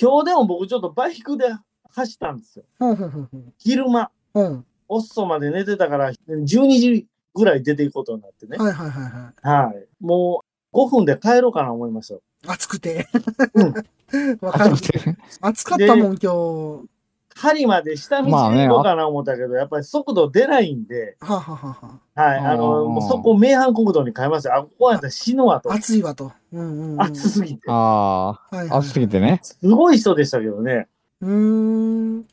[0.00, 1.44] 今日でも僕ちょっとバイクで
[1.90, 2.64] 走ったんですよ。
[3.58, 4.64] 昼間、ほん。
[4.88, 8.56] オッソまで寝てたから、12時ぐらい出ていくことになってね。
[8.58, 9.66] はいはいはいはい。
[9.66, 9.86] はい。
[10.00, 12.12] もう、5分で帰ろうかな思いまし
[12.44, 12.52] た。
[12.52, 13.06] 暑くて。
[13.54, 13.74] うん
[14.40, 14.80] わかる。
[14.80, 15.16] て。
[15.40, 16.32] 暑かったもん、今
[16.82, 16.88] 日。
[17.34, 21.78] 針まで下道でまあね行こうかな思ったけど、やっぱり速度出ないんで、はあ、はあは
[22.16, 22.38] あははい。
[22.40, 24.56] ああの、ーもうそこ名阪国道に変えました。
[24.56, 25.76] あ、ここやったら死ぬわとあ、。
[25.76, 26.32] 暑いわと。
[26.52, 27.02] うんうん、うん。
[27.02, 27.62] 暑すぎて。
[27.68, 29.38] あはいはいあ、暑すぎてね。
[29.42, 30.88] すごい人でしたけどね。
[31.20, 32.26] うーん。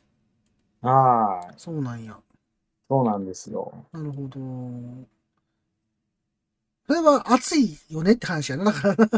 [0.82, 1.54] はい。
[1.56, 2.16] そうなんや。
[2.88, 3.84] そうなんですよ。
[3.92, 4.38] なるほど。
[6.86, 8.64] それは暑いよねって話やな。
[8.66, 9.08] だからな。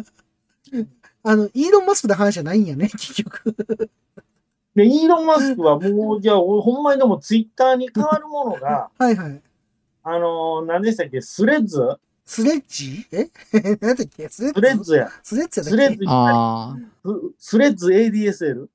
[1.22, 3.54] あの、イーロン・マスクの話じゃないんやね、 結局。
[4.74, 9.42] で、イーロン・マスクはもう、じゃあ、俺ほんまにでもツイッターに変わるものが、 はいはい。
[10.04, 11.20] あのー、何でしたっけ？
[11.20, 11.78] スレッズ？
[12.24, 13.06] スレッジ？
[13.12, 13.28] え？
[13.80, 14.28] 何だっけ？
[14.30, 14.54] スレッズ？
[14.54, 15.10] スレッズや。
[15.22, 18.68] スレッズやスレッズあふスレッズ ADSL?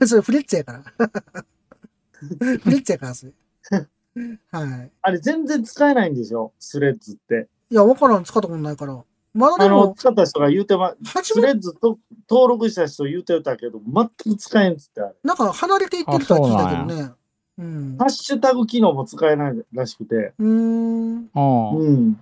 [0.00, 0.82] ズそれフレッツやから。
[2.18, 3.32] フレッツやから、それ。
[4.50, 4.90] はい。
[5.02, 7.48] あれ全然使えないんでしょスレッズって。
[7.70, 9.04] いや、わからん、使ったことないから。
[9.34, 11.98] まだあの、でも、使った人が言うてま、スレッズと
[12.28, 15.14] 登録した人言うてたけど、全く使えんっつってあれ。
[15.22, 17.12] なんか離れていってるとは聞いたけどね。
[17.58, 17.96] うん。
[17.98, 20.32] ハッシュタグ機能も使えないらしくて。
[20.38, 21.30] うーん。
[21.34, 21.40] あ。
[21.40, 21.78] うん。
[21.78, 22.20] うん。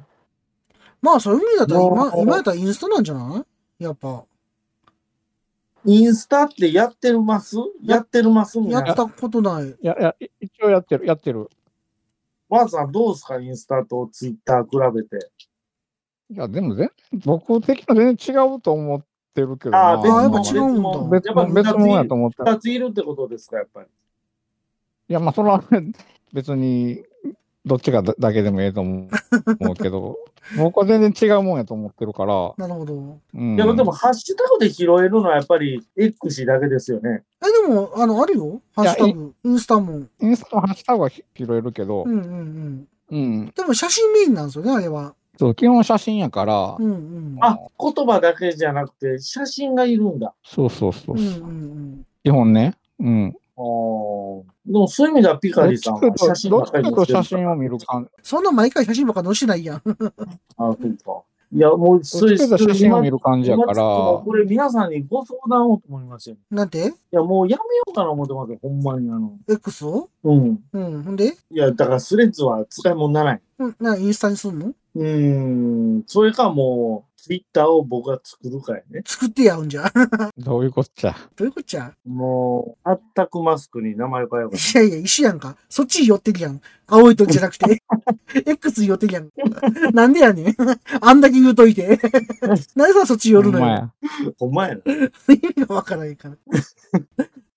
[1.02, 3.44] まあ、そういう意味だったら今、今やったらインスタなんじゃな
[3.78, 3.84] い？
[3.84, 4.24] やっぱ。
[5.86, 7.56] インスタってやってるます？
[7.82, 9.68] やってるますやったことない。
[9.68, 11.50] いや、いや、一応やってる、やってる。
[12.54, 13.40] わざどうですか？
[13.40, 15.28] インスタとツイッター比べて。
[16.30, 16.90] いや、でも全
[17.24, 19.78] 僕的には全然違うと思ってるけどな。
[19.78, 22.44] ああ、別あやっぱ物違うん別物、別物やと思ってる。
[22.52, 23.86] 二ついるってことですか、やっぱり。
[25.08, 25.62] いや、まあ、それは
[26.32, 27.02] 別に、
[27.66, 29.08] どっちがだだけでもええと思う
[29.60, 30.16] 思うけど、
[30.58, 32.94] 僕は全然違うもんやと思ってるから、なるほど。
[33.34, 33.56] うん。
[33.56, 37.22] いや、でも、ハッシュタグで拾えるのはやっぱり X だけですよね。
[37.42, 38.60] え、でも、あの、あるよ。
[38.74, 39.34] ハッシュタグ。
[39.44, 40.02] インスタも。
[40.20, 42.88] インスタのハッシュタグは拾えるけどう、んうんうん。
[43.10, 43.52] うん。
[43.54, 45.14] でも写真メインなんですよね、あれは。
[45.38, 47.36] そう、基本写真やからう、んうん。
[47.40, 50.34] あ、言葉だけじゃなくて、写真がいるんだ。
[50.44, 51.48] そうそうそううんうそう。
[51.48, 52.74] ん基本ね。
[53.00, 53.36] うん。
[53.56, 54.44] でも
[54.88, 59.76] そういう意味ではピカリさんは写真ばどっちかり写真を見る感そんな毎回写真ばっか載してないやん。
[59.76, 61.22] あ、そうか。
[61.52, 66.36] いや、もう、どっちかと写真を見る感じやから、これ皆さんにご相談をと思いましたよ。
[66.50, 66.78] なんて？
[66.88, 69.08] いや、もうやめようかな思ってますよ、ほんまに。
[69.08, 70.08] あの、?X を？
[70.24, 70.58] うん。
[70.72, 71.02] うん。
[71.04, 71.26] ほんで？
[71.26, 73.40] いや、だからスレッズは使い物にならない。
[73.60, 74.74] うんな、インスタにすんの？
[74.96, 76.02] うーん。
[76.06, 79.00] それかもう、ツイッターを僕が作るかやね。
[79.06, 79.90] 作ってやうんじゃ。
[80.36, 81.16] どういうこっちゃ？
[81.36, 81.90] どういうこっちゃ？
[82.06, 85.56] もう、あったくマスクに名前変えようかいやいや、一緒やんか。
[85.70, 86.60] そっち寄ってるやん。
[86.86, 87.82] 青い時じゃなくて。
[88.44, 89.30] X 寄ってるやん。
[89.94, 90.54] なんでやねん。
[91.00, 91.98] あんだけ言うといて。
[92.76, 93.90] なんでさ、そっち寄るのよ。
[94.38, 94.82] ほんまやな。
[94.84, 96.36] 意味がわからないから。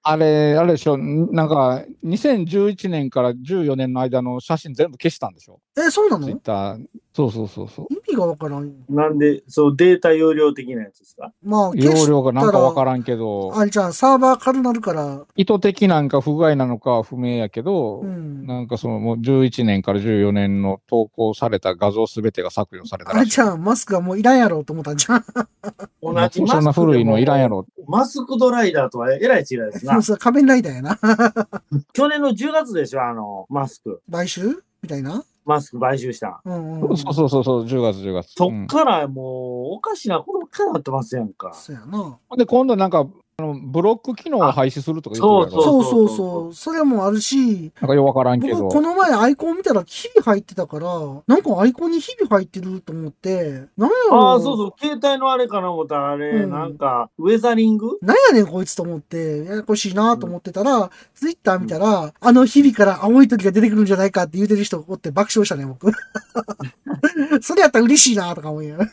[0.10, 5.60] あれ、あれでしょ、んなんか、2011年から14年の間の写真全部消したんでしょ？
[5.78, 6.24] え、そうなの？
[6.26, 6.86] ツイッター。
[7.18, 7.88] そうそうそうそう。
[7.90, 8.72] 意味がわからん。
[8.90, 11.34] なんで、そう、データ容量的なやつですか？
[11.42, 12.86] まあ、容量がなんかわかん。
[12.86, 18.46] らんけど、あれじゃあ、サーバー軽なるから、意図的なんか不具合なのかは不明やけど、うん。
[18.46, 23.18] なんかそのもう11年から14年の投稿された画像すべてが削除されたら。
[23.18, 25.26] あれじゃあ、マスクがもういらんやろうと思ったんじゃん。
[26.04, 27.66] 同じマスクそんな古いのいらんやろ。
[27.88, 30.00] マスクドライダーとはえらい違いですな。
[30.04, 31.00] それ仮面ライダーやな。
[31.94, 34.02] 去年の10月でしょ、あの、マスク。
[34.12, 35.24] 買収みたいな？
[35.48, 36.42] マスク買収した。
[36.46, 36.98] うんうん、うん。
[36.98, 38.34] そうそうそうそう、10月10月。
[38.36, 41.54] そうんっからもう、おかしなことばっかりなってますやんか。
[41.54, 42.20] そうやな。
[42.38, 43.08] で、今度なんか、
[43.40, 45.64] あのブロック機能を廃止するとか言ってるやろ。
[45.64, 46.54] そうそうそう。
[46.56, 48.64] それもあるし、なんかよくわからんけど。
[48.64, 50.88] 僕この前アイコン見たら日々入ってたから、
[51.28, 56.50] なんかアイコンに日々入ってると思って、なんやろああ、そうそう、携帯のあれかな思ったら、あれ、うん。
[56.50, 58.00] なんか、ウェザリング？
[58.02, 65.92] なんやねんこいつと思って、ややこしいなと思ってたら、ツイッター見たら、あの日々から青い鳥が出てくるんじゃないかって言うてる人おって爆笑したね、僕。
[67.44, 68.86] それやったら嬉しいなとか思いなが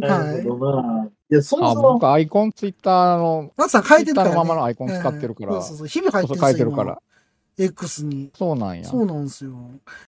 [0.00, 1.10] ら。
[1.30, 4.34] いや、そもあそも、僕アイコンツイッターの、松さん変えてるから、ね。
[4.36, 5.88] のままのアイコン使ってるからそうそうそう。
[5.88, 6.52] 日々入ってるん書ですよ。
[6.52, 7.02] いてるから。
[7.58, 8.30] X に。
[8.34, 8.84] そうなんや。
[8.84, 9.52] そうなんですよ。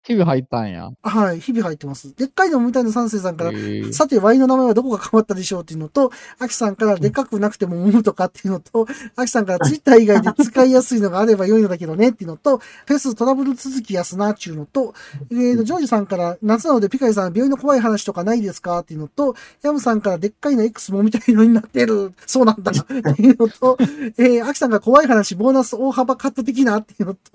[0.03, 0.91] 日々入ったんや。
[1.01, 2.15] はい、日々入ってます。
[2.15, 3.51] でっかいのみたいな三世さんから、
[3.91, 14.93] さて、ワイの名前はどこが変わったでしょうっていうのと、アキさんからでかくなくてもムとかっていうのと、アキさんからツイッター以外で使いやすいのがあれば良いのだけどねっていうのと、フェストラブル続きやすなっていうのと、
[15.31, 22.13] えーと、ジョージさんから夏なのでピカイさん病院の怖い話とかないですかっていうのと、ヤムさんからでっかいの X もみたいのになってる。
[22.25, 22.71] そうなんだ。
[22.71, 23.77] っていうのと、
[24.17, 27.32] えー、アキさんが怖い話、ボーナス大幅カット的なっていうのと、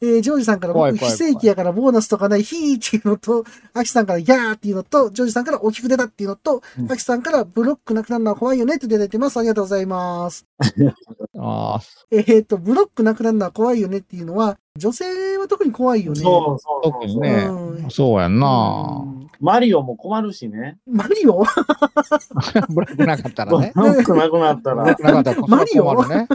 [0.00, 9.38] えー、ジョージさんから僕非正規やからボーナスとかないヒーっていうのと、アキさんからギャーっていうのと、ジョージさんから大きく出たっていうのと、アキさんからブロックなくなるのは怖いよねっていただいてます。
[9.38, 10.46] ありがとうございます。
[11.38, 11.80] ああ、
[12.10, 16.20] えっ、と、ブロックなくなるのは怖いよねっていうのは、女性は特に怖いよね。
[16.20, 19.04] そうそうそう特にねうんそうやんな。
[19.40, 20.78] マリオも困るしね。
[20.86, 21.44] マリオ？
[22.70, 23.72] ブロックなかったらね。
[23.76, 26.08] ブロックなくなったらブロック、なかったらマリオ？
[26.08, 26.28] ね。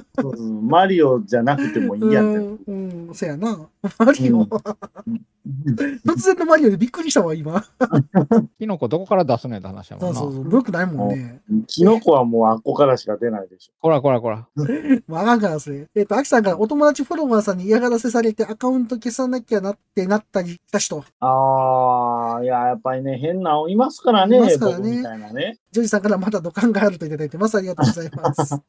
[0.61, 2.29] マリオじゃなくてもいいやって。
[2.37, 2.59] うん、
[3.07, 3.57] うん、そやな。
[3.99, 4.47] マリオ？
[6.05, 7.61] 突然のマリオでびっくりしたわ、今。
[8.57, 10.19] キノコどこから出すねんって話やもんな。
[10.19, 10.43] そうそうそう。
[10.45, 11.41] ブロックないもんね。
[11.67, 14.47] キノコはもうあっこからしか出ないでしこらこらこら。
[14.55, 15.87] もうあかんから、それ。
[15.95, 20.97] えっ、と、アキさんからお友達フォロワーさんに嫌がらせされてアカウント消さなきゃなってなったりした人。
[20.97, 21.05] ょ。
[21.19, 25.57] ああ、いや、やっぱりね、変なのいますからね、いますからね僕みたいなね。
[25.71, 27.57] ジョージさんからまだ土管があるといただいてます。
[27.57, 28.61] ありがとうございます。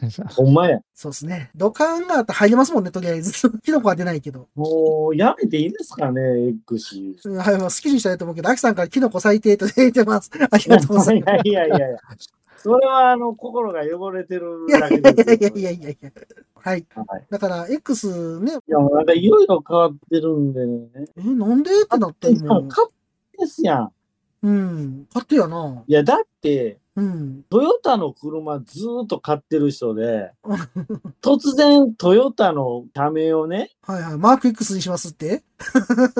[0.36, 0.80] ほんまや。
[0.94, 1.50] そうですね。
[1.54, 3.32] 土管があったら入れますもんね、とりあえず。
[3.62, 4.48] キノコは出ないけど。
[4.54, 6.96] もう、やめていいですかね、X。
[7.24, 10.30] うんはい、まあ好きにしたいと思うけど、アキさんからキノコ最低と出てます。
[10.50, 11.40] ありがとうございます。
[11.48, 11.98] いやいやいやいや。
[12.56, 15.50] それは、あの、心が汚れてるだいやいけですよ。
[15.50, 16.10] やいやいやいや。
[16.54, 16.86] はい。
[16.94, 21.06] はいだから、X ね、いや、なんかいろいろ変わってるんでね。
[21.16, 22.60] え、なんでってなって今。
[22.62, 22.88] 勝
[23.32, 23.92] 手ですやん。
[24.42, 25.06] うん。
[25.08, 25.82] 勝手やな。
[25.86, 27.42] いや、だって、うん。
[27.50, 30.30] トヨタの車ずーっと買ってる人で、
[31.20, 34.18] 突然トヨタの社名をね、はいはい。
[34.18, 35.42] マーク X にしますって？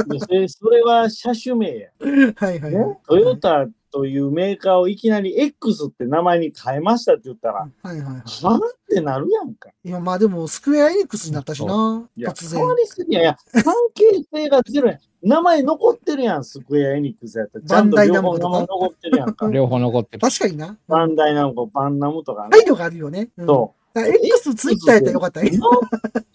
[0.08, 1.88] でそれは車種名や。
[2.36, 2.88] はいはいはい。
[2.88, 8.00] ね、トヨタというメーカーをいきなり X って名前に変えましたって言ったら、はいはい。
[8.02, 9.70] はぁってなるやんか。
[9.84, 12.08] いや、まあでも、スクエアエニックスになったしな。
[12.16, 12.74] いや、変わ。
[12.74, 13.20] りすぎや。
[13.20, 14.98] いや、関係性がゼロやん。
[15.22, 17.64] 名前残ってるやん、スクエアエニックスやったら。
[17.64, 18.48] ちゃんとバンダイ両ナムコとか？
[18.48, 19.50] 方名前残ってるやんか。
[19.52, 20.20] 両方残ってる。
[20.20, 20.76] 確かにな。
[20.88, 22.48] バンダイナムコ、バンナムとかね。
[22.50, 23.28] 配慮があるよね。
[23.38, 25.50] うんそだから X ツイッターやったらよかったね。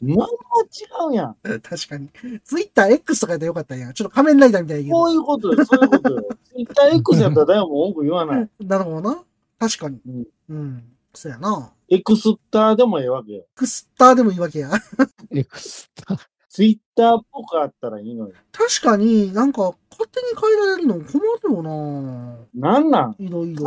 [0.01, 0.05] う。
[0.07, 1.35] まんま違うやん。
[1.61, 2.09] 確かに。
[2.43, 3.93] ツイッター X とかやったらよかったんや。
[3.93, 6.23] ちょっと仮面ライダーみたいな言うそういうことよ、そういうことよ。
[6.45, 8.49] ツイッター X やったら誰も文句言わない。
[8.65, 9.23] なるほどな。
[9.59, 9.99] 確かに。
[10.07, 10.25] うん。
[10.49, 10.83] うん。
[11.13, 11.73] そうやな。
[11.89, 13.39] エクスターでもええわけよ。
[13.41, 14.71] エクスターでもいいわけや。
[15.31, 18.33] エクスタツイッターっぽくあったらいいのよ。
[18.51, 22.37] 確かになんか勝手に変えられるの困るよな。
[22.55, 23.15] なんなん？
[23.19, 23.63] いろいろ。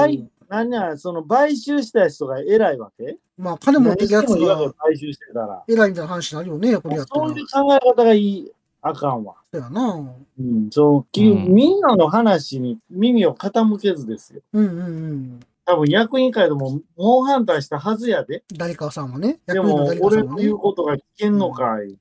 [0.52, 0.68] はい。
[0.68, 3.16] なんや、その買収した人が偉いわけ？
[3.38, 5.64] まあ、金持ってるやつが買収してたら。
[5.66, 7.28] 偉いみたいな話になるよね、これやったら。
[7.28, 9.34] そういう考え方がいい、あかんわ。
[9.52, 10.14] そうやな。
[10.38, 14.42] うん、そう、きうんみんなの話に耳を傾けずですよ。
[14.52, 14.82] うんうんう
[15.14, 15.40] ん。
[15.64, 18.42] 多分役員会でも猛反対したはずやで。
[18.52, 19.40] 誰かさんはね。
[19.46, 20.58] でも、俺の言う。
[20.58, 21.98] ことが聞けんのかい、って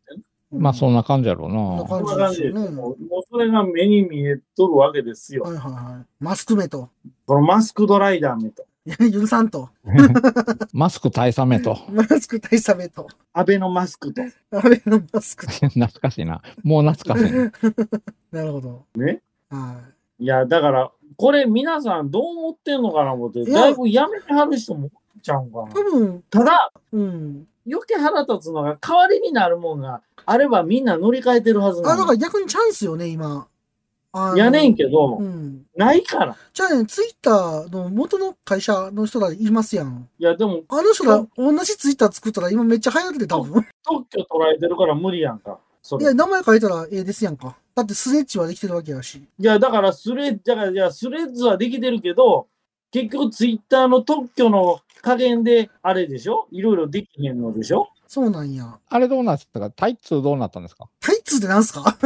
[0.51, 2.69] まあそんな感じやろうなそんな感じで、すよね。
[2.69, 2.97] もう
[3.29, 5.43] それが目に見えとるわけですよ。
[5.43, 6.05] はいはいはい。
[6.19, 6.89] マスク目と。
[7.25, 9.69] このマスクドライダー目と、い や許さんと。
[10.73, 11.77] マスク大佐めと。
[11.89, 13.07] マスク大佐目と。
[13.33, 14.21] アベノマスクと。
[14.51, 15.47] あれのマスク。
[15.47, 16.41] 懐かしいな。
[16.63, 17.51] もう懐かしいな。
[18.31, 18.85] なるほど。
[18.95, 19.21] ね？
[19.49, 19.79] は
[20.19, 24.91] いや、だから、これ皆さんどう思ってんのかな思って、だいぶやめてはる人も
[25.21, 25.65] ちゃうんかい。
[25.65, 25.71] な。
[25.71, 27.47] 多分、ただ、うん。
[27.67, 33.47] 余計腹立つのが代わりになるもんがあればみんな乗り換えてるはずあ、なのだから逆にチャンスよね、今。
[34.35, 35.65] やねんけど、うん。
[35.75, 36.35] ないから。
[36.53, 40.09] じゃあね、ツイッターの元の会社の人らいますやん。
[40.19, 43.65] いや、でも、あの人ら同じツイッター作ったら今めっちゃ流行るで、多分。
[43.83, 45.59] 特許捉えてるから無理やんか。
[45.99, 47.55] いや、名前書いたらええですやんか。
[47.73, 49.23] だってスレッチはできてるわけやし。
[49.39, 52.47] いや、だからスレッ、だから、いや、スレッズはできてるけど、
[52.91, 56.47] 結局ツイッターの特許の加減で、あれでしょ？
[56.51, 57.89] いろいろできへんのでしょ？
[58.07, 58.77] そうなんや。
[58.89, 60.89] あれどうなってたかタイツどうなったんですか？
[60.99, 61.97] タイツってなんすか？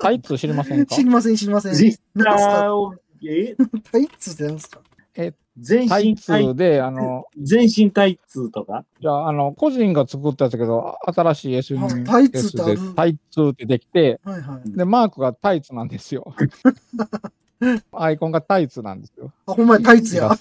[0.00, 0.94] タイツ知りませんか？
[0.94, 1.74] 知りません、知りません。
[1.74, 3.56] ツイッタなんすかーを、え？
[3.90, 4.80] タイツってなんすか？
[5.20, 8.84] え、全タイ身タイツで、あの、全身タイツとか？
[9.00, 14.70] じゃあ、あの、個人が作ったやつだけど、新しい SNS タイツっタイツってできて、はいはい。
[14.76, 16.34] で、マークがタイツなんですよ。
[17.92, 19.32] アイコンがタイツなんですよ。
[19.46, 20.30] あ、ほんまや、タイツや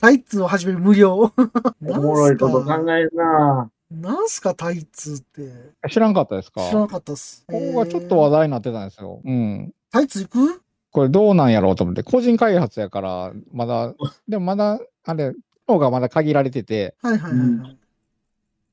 [0.00, 1.32] タイツを始める無料。
[1.86, 5.50] おもろいこと考えるななんすか、タイツって。
[5.88, 6.60] 知らんかったですか？
[6.68, 7.44] 知らなかったっす。
[7.46, 9.20] ここがちょっと話題になってたんですよ。
[9.24, 9.72] うん。
[9.90, 10.62] タイツ行く？
[10.90, 13.94] これどうなんやろうと思って、個人開発やから、まだ、
[14.28, 15.34] でもまだ、あれ、
[15.66, 17.78] 方がまだ限られてて、はいはいはいはい。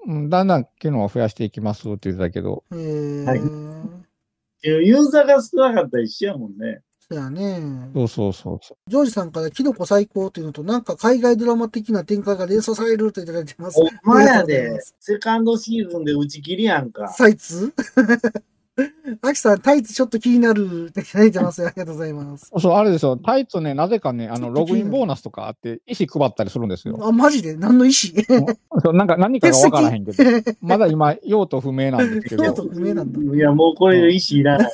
[0.05, 3.39] うん、だんだん機能を増やしていきますって言ってたけど、へーはい
[4.65, 6.81] ユーザーが少なかったら一緒やもんね。
[7.13, 7.89] そうやね。
[7.93, 13.79] そうそうそうそジョージさんからキノコ最高っていうのと、なんか海外ドラマ的な展開が連想されるといただいてます。
[13.79, 17.13] お前やで セカンドシーズンで打ち切りやんか。
[17.15, 17.73] タイツ
[19.21, 21.67] アキさん、タイツちょっと気になるっていただいてますよ。
[21.67, 22.51] ありがとうございます。
[22.53, 22.59] う。
[22.61, 26.97] そう、あれですよ、タイツね、なぜかね、あの、ログインボーナスとかあって、石配ったりするんですよ。
[27.01, 27.55] あ、マジで？
[27.55, 28.47] 何の意思
[28.83, 30.23] そうなんか、何かがわからへんけど、
[30.61, 33.35] まだ今、用途不明なんですけど、 用途不明なんだ。
[33.35, 34.71] いや、もうこれで意思いらない。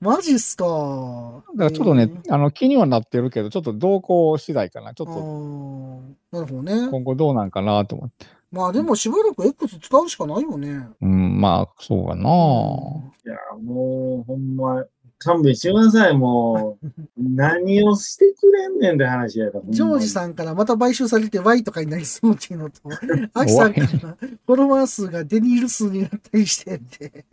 [0.00, 1.42] マジっすか。
[1.56, 4.94] だからちょっとね、あの、気にはなってるけど、ちょっと動向次第かな。
[4.94, 6.00] ちょっあと、ー
[6.30, 6.88] なるほどね。
[6.90, 8.37] 今後どうなんかなと思って。
[8.50, 10.88] まあでもしばらく X 使うしかないよね。
[11.00, 12.22] うん、まあ、そうかな。
[12.22, 14.84] いや、もう、ほんま、
[15.18, 16.86] 勘弁してください、もう。
[17.18, 19.64] 何をしてくれんねんって話やから。
[19.68, 22.80] ジョージさんからまた買収されて Y とかになりそうっていうのと、
[23.34, 27.24] アキさんからフォロワー数がデニール数になったりしてって、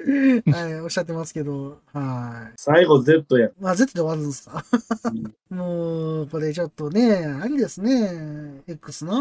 [0.51, 2.53] はい、おっしゃってますけど、はい。
[2.57, 3.49] 最後 Z や。
[3.59, 4.63] まあ Z で終わるんですか？
[5.49, 8.61] もう、これちょっとね、ありですね。
[8.67, 9.13] X な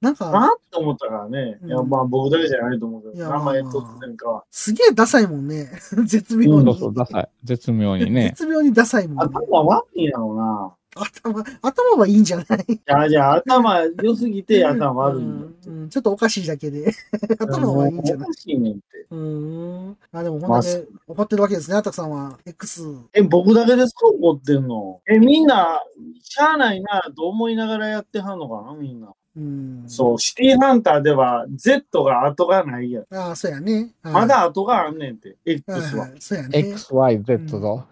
[0.00, 1.58] なんあか、って思ったからね。
[1.62, 4.44] うんいや、まあ僕だけじゃないと思うけど、名前まあ突然かは。
[4.50, 5.70] すげえダサいもんね。
[6.06, 6.64] 絶妙に。
[6.74, 7.28] そうそう、ダサい。
[7.44, 8.28] 絶妙にね。
[8.36, 9.32] 絶妙にダサいもんね。
[9.34, 10.72] 頭悪いんやろうな。
[10.96, 12.72] 頭、頭はいいんじゃない？
[12.72, 15.46] いや、じゃあ頭良すぎて頭悪いんだ。
[15.66, 16.92] うん、ちょっとおかしいだけで。
[17.38, 18.28] 頭はいいんじゃない？
[18.28, 18.82] おかしいねんって。
[19.10, 19.96] うーん。
[20.12, 22.38] あ、でも本当に怒ってるわけですね、アタクさんは。
[22.46, 22.82] X。
[23.12, 25.00] え、僕だけですか怒ってんの？
[25.08, 25.82] え、みんな、
[26.22, 28.74] しゃあないなと思いながらやってはんのかな？
[28.74, 29.12] みんな。
[29.36, 29.84] うん。
[29.86, 33.04] そう、シティハンターでは Z が後がないやん。
[33.14, 33.92] ああ、そうやね。
[34.02, 36.02] はいまだ後があんねんって、X は。
[36.02, 36.58] はいはいそうやね。
[36.58, 37.84] XYZ ぞ。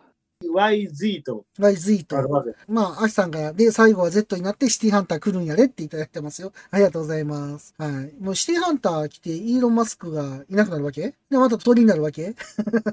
[0.48, 2.16] YZ と YZ と。
[2.68, 6.52] まあ、アキさんから、で、最後は Z になってシティハンター来るんやでっていただいてますよ。
[6.70, 7.74] ありがとうございます。
[7.78, 8.14] はい。
[8.22, 11.14] もうシティハンター来て、イーロン・マスクがいなくなるわけ？
[11.30, 12.34] で、また鳥になるわけ？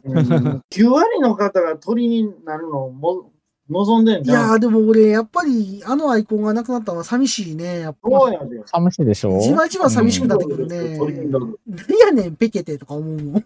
[0.06, 0.18] うん
[0.72, 3.32] 9割の方が鳥になるのをも
[3.72, 4.50] 望んでんいじゃん。
[4.50, 7.80] やー、でも俺、やっぱり、あのアイコンがなくなったのは寂しいね。
[7.80, 8.62] やっぱそうやで。
[8.66, 9.40] 寂しいでしょ？
[9.40, 10.98] じわじわ寂しくなってくるね。
[10.98, 13.44] 何やねん、ペケテとか思うもん。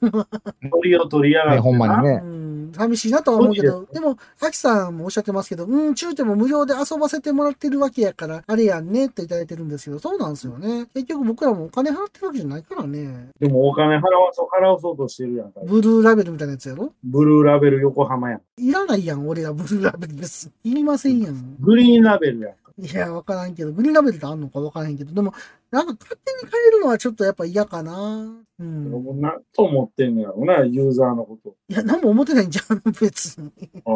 [0.71, 1.59] 鳥を取りやがって。
[1.61, 2.27] ほんまにねう。
[2.27, 10.87] ん、寂しいなとは思うけど、でも、アキさんもおっしゃってますけど、うん、中でも無料で遊ばせてもらってるわけやから、あれやんねっていただいてるんですけど、そうなんですよね。
[10.93, 13.29] 結局僕らもお金払ってるわけじゃないからね。
[13.39, 15.61] でもお金払わそう、払わそうとしてるやんか。
[15.65, 16.93] ブルーラベルみたいなやつやろ？
[17.03, 18.41] ブルーラベル横浜やん。
[18.57, 20.14] いらないやん、俺らブルーラベル。
[20.63, 21.55] いりませんやん。
[21.59, 22.71] グリーンラベルやんか。
[22.77, 25.33] いや、わからんけど、グリーンラベルってあんのかわからへんけど、でも、
[25.71, 28.35] なんか勝手に変えるのはちょっとやっぱ嫌かな。
[28.59, 29.21] うん。
[29.21, 31.55] なんと思ってんのやろな、ユーザーのこと。
[31.69, 33.51] いや、何も思ってないんじゃん、 別に。
[33.85, 33.91] あ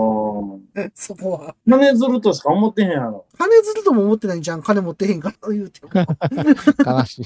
[0.81, 0.89] あ。
[0.95, 1.55] そこは。
[1.67, 3.25] 金ずるとしか思ってへんやろ。
[3.37, 5.91] 金ずるとも思ってないんじゃん、金持ってへんから言うても。
[6.85, 7.25] 悲しい。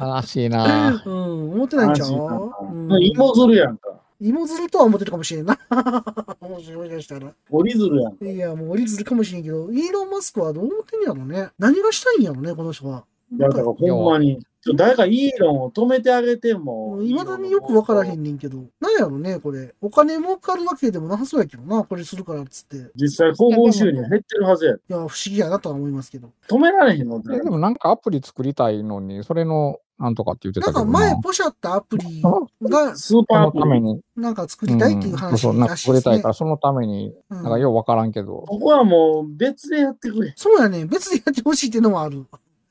[0.00, 2.74] 悲しいなうん、思ってないんちゃう？
[2.74, 3.88] ん芋ずるやんか。
[4.20, 5.58] 芋ずるとは思ってるかもしれんな。
[6.40, 7.32] もしもしかしたら。
[7.50, 8.24] 折りずるやんか。
[8.24, 11.50] いや、もう折りずるかもしれんけど、イーロン・マスクはどう思ってんやろね。
[11.58, 13.04] 何がしたいんやろね、この人は。
[13.30, 14.40] いや、だからほんまに。
[14.60, 17.00] ちょ誰かイーロンを止めてあげても。
[17.00, 18.64] いまだによくわからへんねんけど。
[18.80, 19.74] なんやろね、これ。
[19.80, 22.76] お金儲かるわけでもなさそうやけどな、これするからっつって。
[22.76, 24.72] い実際、広報収入減ってるはずや。
[24.72, 26.30] や、不思議やなとは思いますけど。
[26.48, 30.98] 止められへんのえでもなんかアプリ作りたいのに、それの、なんとかって言ってなんかたけどな。
[31.00, 33.40] 前、ポシャったアプリが、 スーパー。
[33.46, 34.00] のために。
[34.16, 36.34] なんか作りたいっていううん話そうそう、なんからしいですね作りたいから、。
[36.34, 38.44] そのために、うんなんかようわからんけど。
[38.46, 40.32] ここはもう別でやってくれ。
[40.36, 40.84] そうやね。
[40.86, 42.26] 別でやってほしいっていうのもある。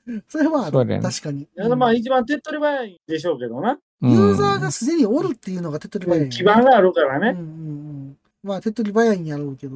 [0.30, 0.86] それはある。
[0.86, 1.42] ね確かに。
[1.42, 3.78] いやまあ一番手っ取り早いでしょうけどな。
[4.02, 6.30] うんユーザーがすでにおるっていうのが手っ取り早い、ね。
[6.30, 7.32] 基盤があるからね。
[7.32, 7.50] うんうんう
[8.12, 8.18] ん。
[8.44, 9.76] まあ、手っ取り早いんやろうけど、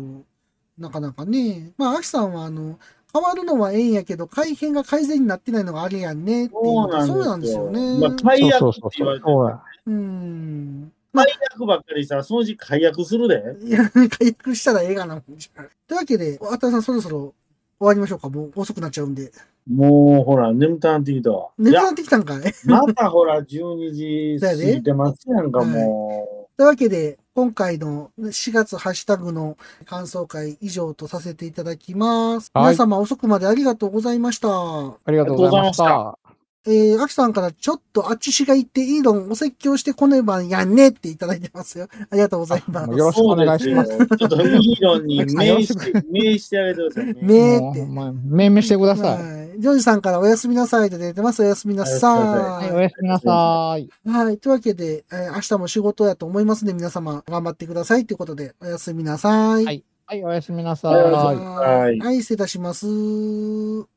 [0.78, 1.72] なかなかね。
[1.78, 2.78] まあ、アキさんは、あの、
[3.14, 7.93] 変わるのはええんやけど、改変が改善になってないのがあれやんねっていうそうのがそうなんんですすよよね。
[7.99, 8.07] ね。
[8.07, 10.91] まあ、解約ってそうそう言われてるそうん。
[11.14, 13.55] 解約ばっかりさ、そのうち解約するで。
[13.66, 17.34] いや、解約したらええがな、もんじゃというわけで、あたさんそろそろ
[17.80, 18.30] 終わりましょうか。
[18.30, 19.32] もう遅くなっちゃうんで。
[19.70, 21.49] もう、ほら、眠たなってきたわ。
[21.57, 32.51] 眠くなってきたんかいまたほら、12時過ぎてますやんか、 もというというわけで、今回の4月ハッシュタグの感想会以上とさせていただきます。
[32.53, 34.47] はい皆様遅くまでありがとうございました。
[34.47, 36.20] ありがとうございました。
[36.68, 41.88] えー、アキさんからちょっとあっちしが言っていいのお説教してこねばやんねっていただいてますよ。
[42.12, 42.91] ありがとうございます。
[42.91, 43.95] よろしくお願いします。
[43.95, 47.16] すよちょっといいのに 名して、名してあげてくださいね。
[47.26, 47.86] めーって。
[47.86, 49.40] もう命名してください。
[49.52, 49.62] はい。
[49.62, 51.41] ジョージさんからおやすみなさいと出てます。
[51.41, 52.10] おやすみなさ。
[52.16, 53.89] はいい、おやすみなさい。
[54.10, 54.38] はい。
[54.38, 56.74] というわけで、えー明日も仕事やと思いますね。
[56.74, 59.66] 皆様、頑張ってくださいということで、おやすみなさい。
[59.66, 59.84] はい。
[60.06, 61.99] はい、おやすみなさはいおやすみい。
[61.99, 62.86] はい、失礼いたします。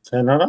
[0.02, 0.48] さよなら？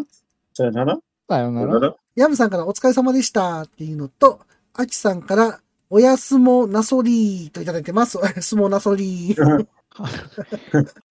[0.54, 1.00] さよなら？
[1.28, 1.96] さようなら？
[2.16, 4.42] ヤムさんからお疲れ様でしたっていうのと、
[4.74, 8.18] アキさんからおやすもなそりーといただいてます。
[8.18, 9.68] おやすもなそり ー。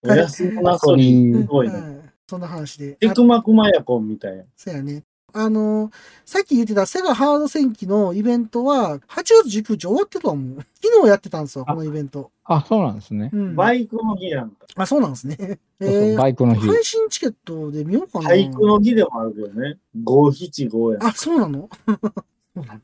[0.04, 1.32] おやすみなそり。
[1.34, 2.03] すごいね。
[2.34, 2.92] はいそんな話で。
[2.94, 4.44] テクマクマヤコンみたいな。
[4.56, 5.04] そうやね。
[5.36, 5.90] あの
[6.24, 10.54] さっき言ってたセガハード戦記のイベントは、8月19日終わってたもん。
[10.80, 12.30] 昨日やってたんですよ、このイベント。
[12.44, 13.30] あ、そうなんですね。
[13.32, 13.56] うん。
[13.56, 14.66] バイクの日なんか。
[14.76, 15.36] あ、そうなんですね。
[15.36, 16.66] そうそうえーバイクの日。
[16.68, 18.30] 配信チケットで見ようかな。
[18.30, 19.78] 俳句の日でもあるけどね。
[20.04, 20.98] 五七五や。
[21.02, 21.68] あ、そうなの？
[21.86, 22.82] そうなんだ。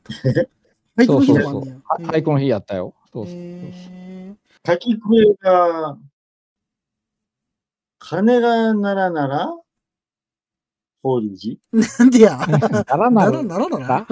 [0.97, 2.09] 俳句の日そうそうそうでもあんねや。。
[2.09, 2.93] は俳句の日やったよ。
[3.13, 3.35] そうそう。
[3.35, 5.97] え滝笛が、
[8.03, 9.53] 鐘が鳴らなら、
[11.03, 11.83] 法隆寺？
[11.83, 12.37] ー なんでや？
[12.47, 14.07] ならならならなら。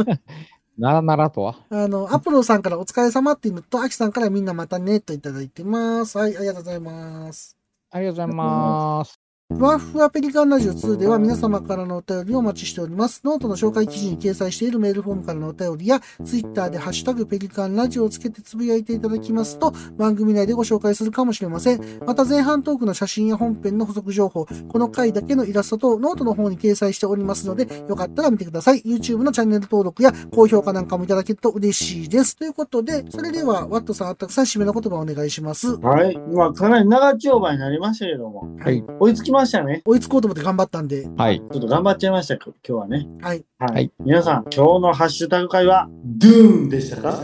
[0.77, 1.55] ならならとは。
[1.69, 6.17] あの、アポロさんからお疲れ様っていうのと、アキさんからみんなまたねといただいてます。
[6.17, 7.57] はい、ありがとうございます。
[7.89, 9.28] ありがとうございます。
[9.51, 13.21] ふわふわペリカンラジオ2では皆様からのお便りをお待ちしております。
[13.25, 21.81] ノートの紹介記事に掲載しているメールフォームからのお便りや、ツイッターでハッシュタグペリカンラジオをつけてつぶやいていただきますと、番組内でご紹介するかもしれません。
[22.05, 28.83] また前半トークの写真や本編の補足情報、この回だけのイラストとノートの方に掲載しておりますので、よかったら見てください。
[28.83, 32.37] YouTube のチャンネル登録や高評価なんかもいただけると嬉しいです。
[32.37, 35.75] ということで、それでは、ワットさん、あったくさん締めの言葉をお願いします。
[35.79, 36.15] はい。
[36.31, 38.47] まあ、かなり長丁場になりましたけども。
[38.59, 38.85] はい。
[38.99, 39.81] 追いつきましたね。
[39.85, 41.39] 追いつこうと思って頑張ったんで、はい。
[41.39, 43.07] ちょっと頑張っちゃいました、今日はね。
[43.21, 43.45] はい。
[43.59, 43.73] はい。
[43.73, 47.19] はい皆さん、今日のハッシュタグ会は、ドゥーンでしたか？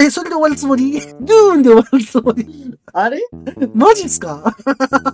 [0.00, 0.92] え、それで終わるつもり？
[0.92, 3.20] ドゥーンで終わるつもりあれ？
[3.74, 4.54] マジっすか？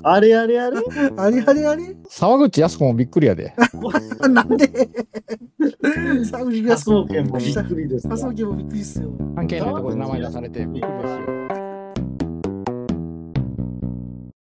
[0.02, 0.78] あれあれあれ？
[1.16, 1.96] あれあれあれ？
[2.08, 3.54] 沢口靖子もびっくりやで。
[4.28, 4.70] なんで？
[6.26, 6.90] サウジ科ガス。
[6.90, 8.16] 捜研もびっくりですわ。
[8.16, 9.10] 科捜研もびっくりっすよ。
[9.36, 11.14] 関係ないところで名前出されてびっくりです
[11.58, 11.63] よ。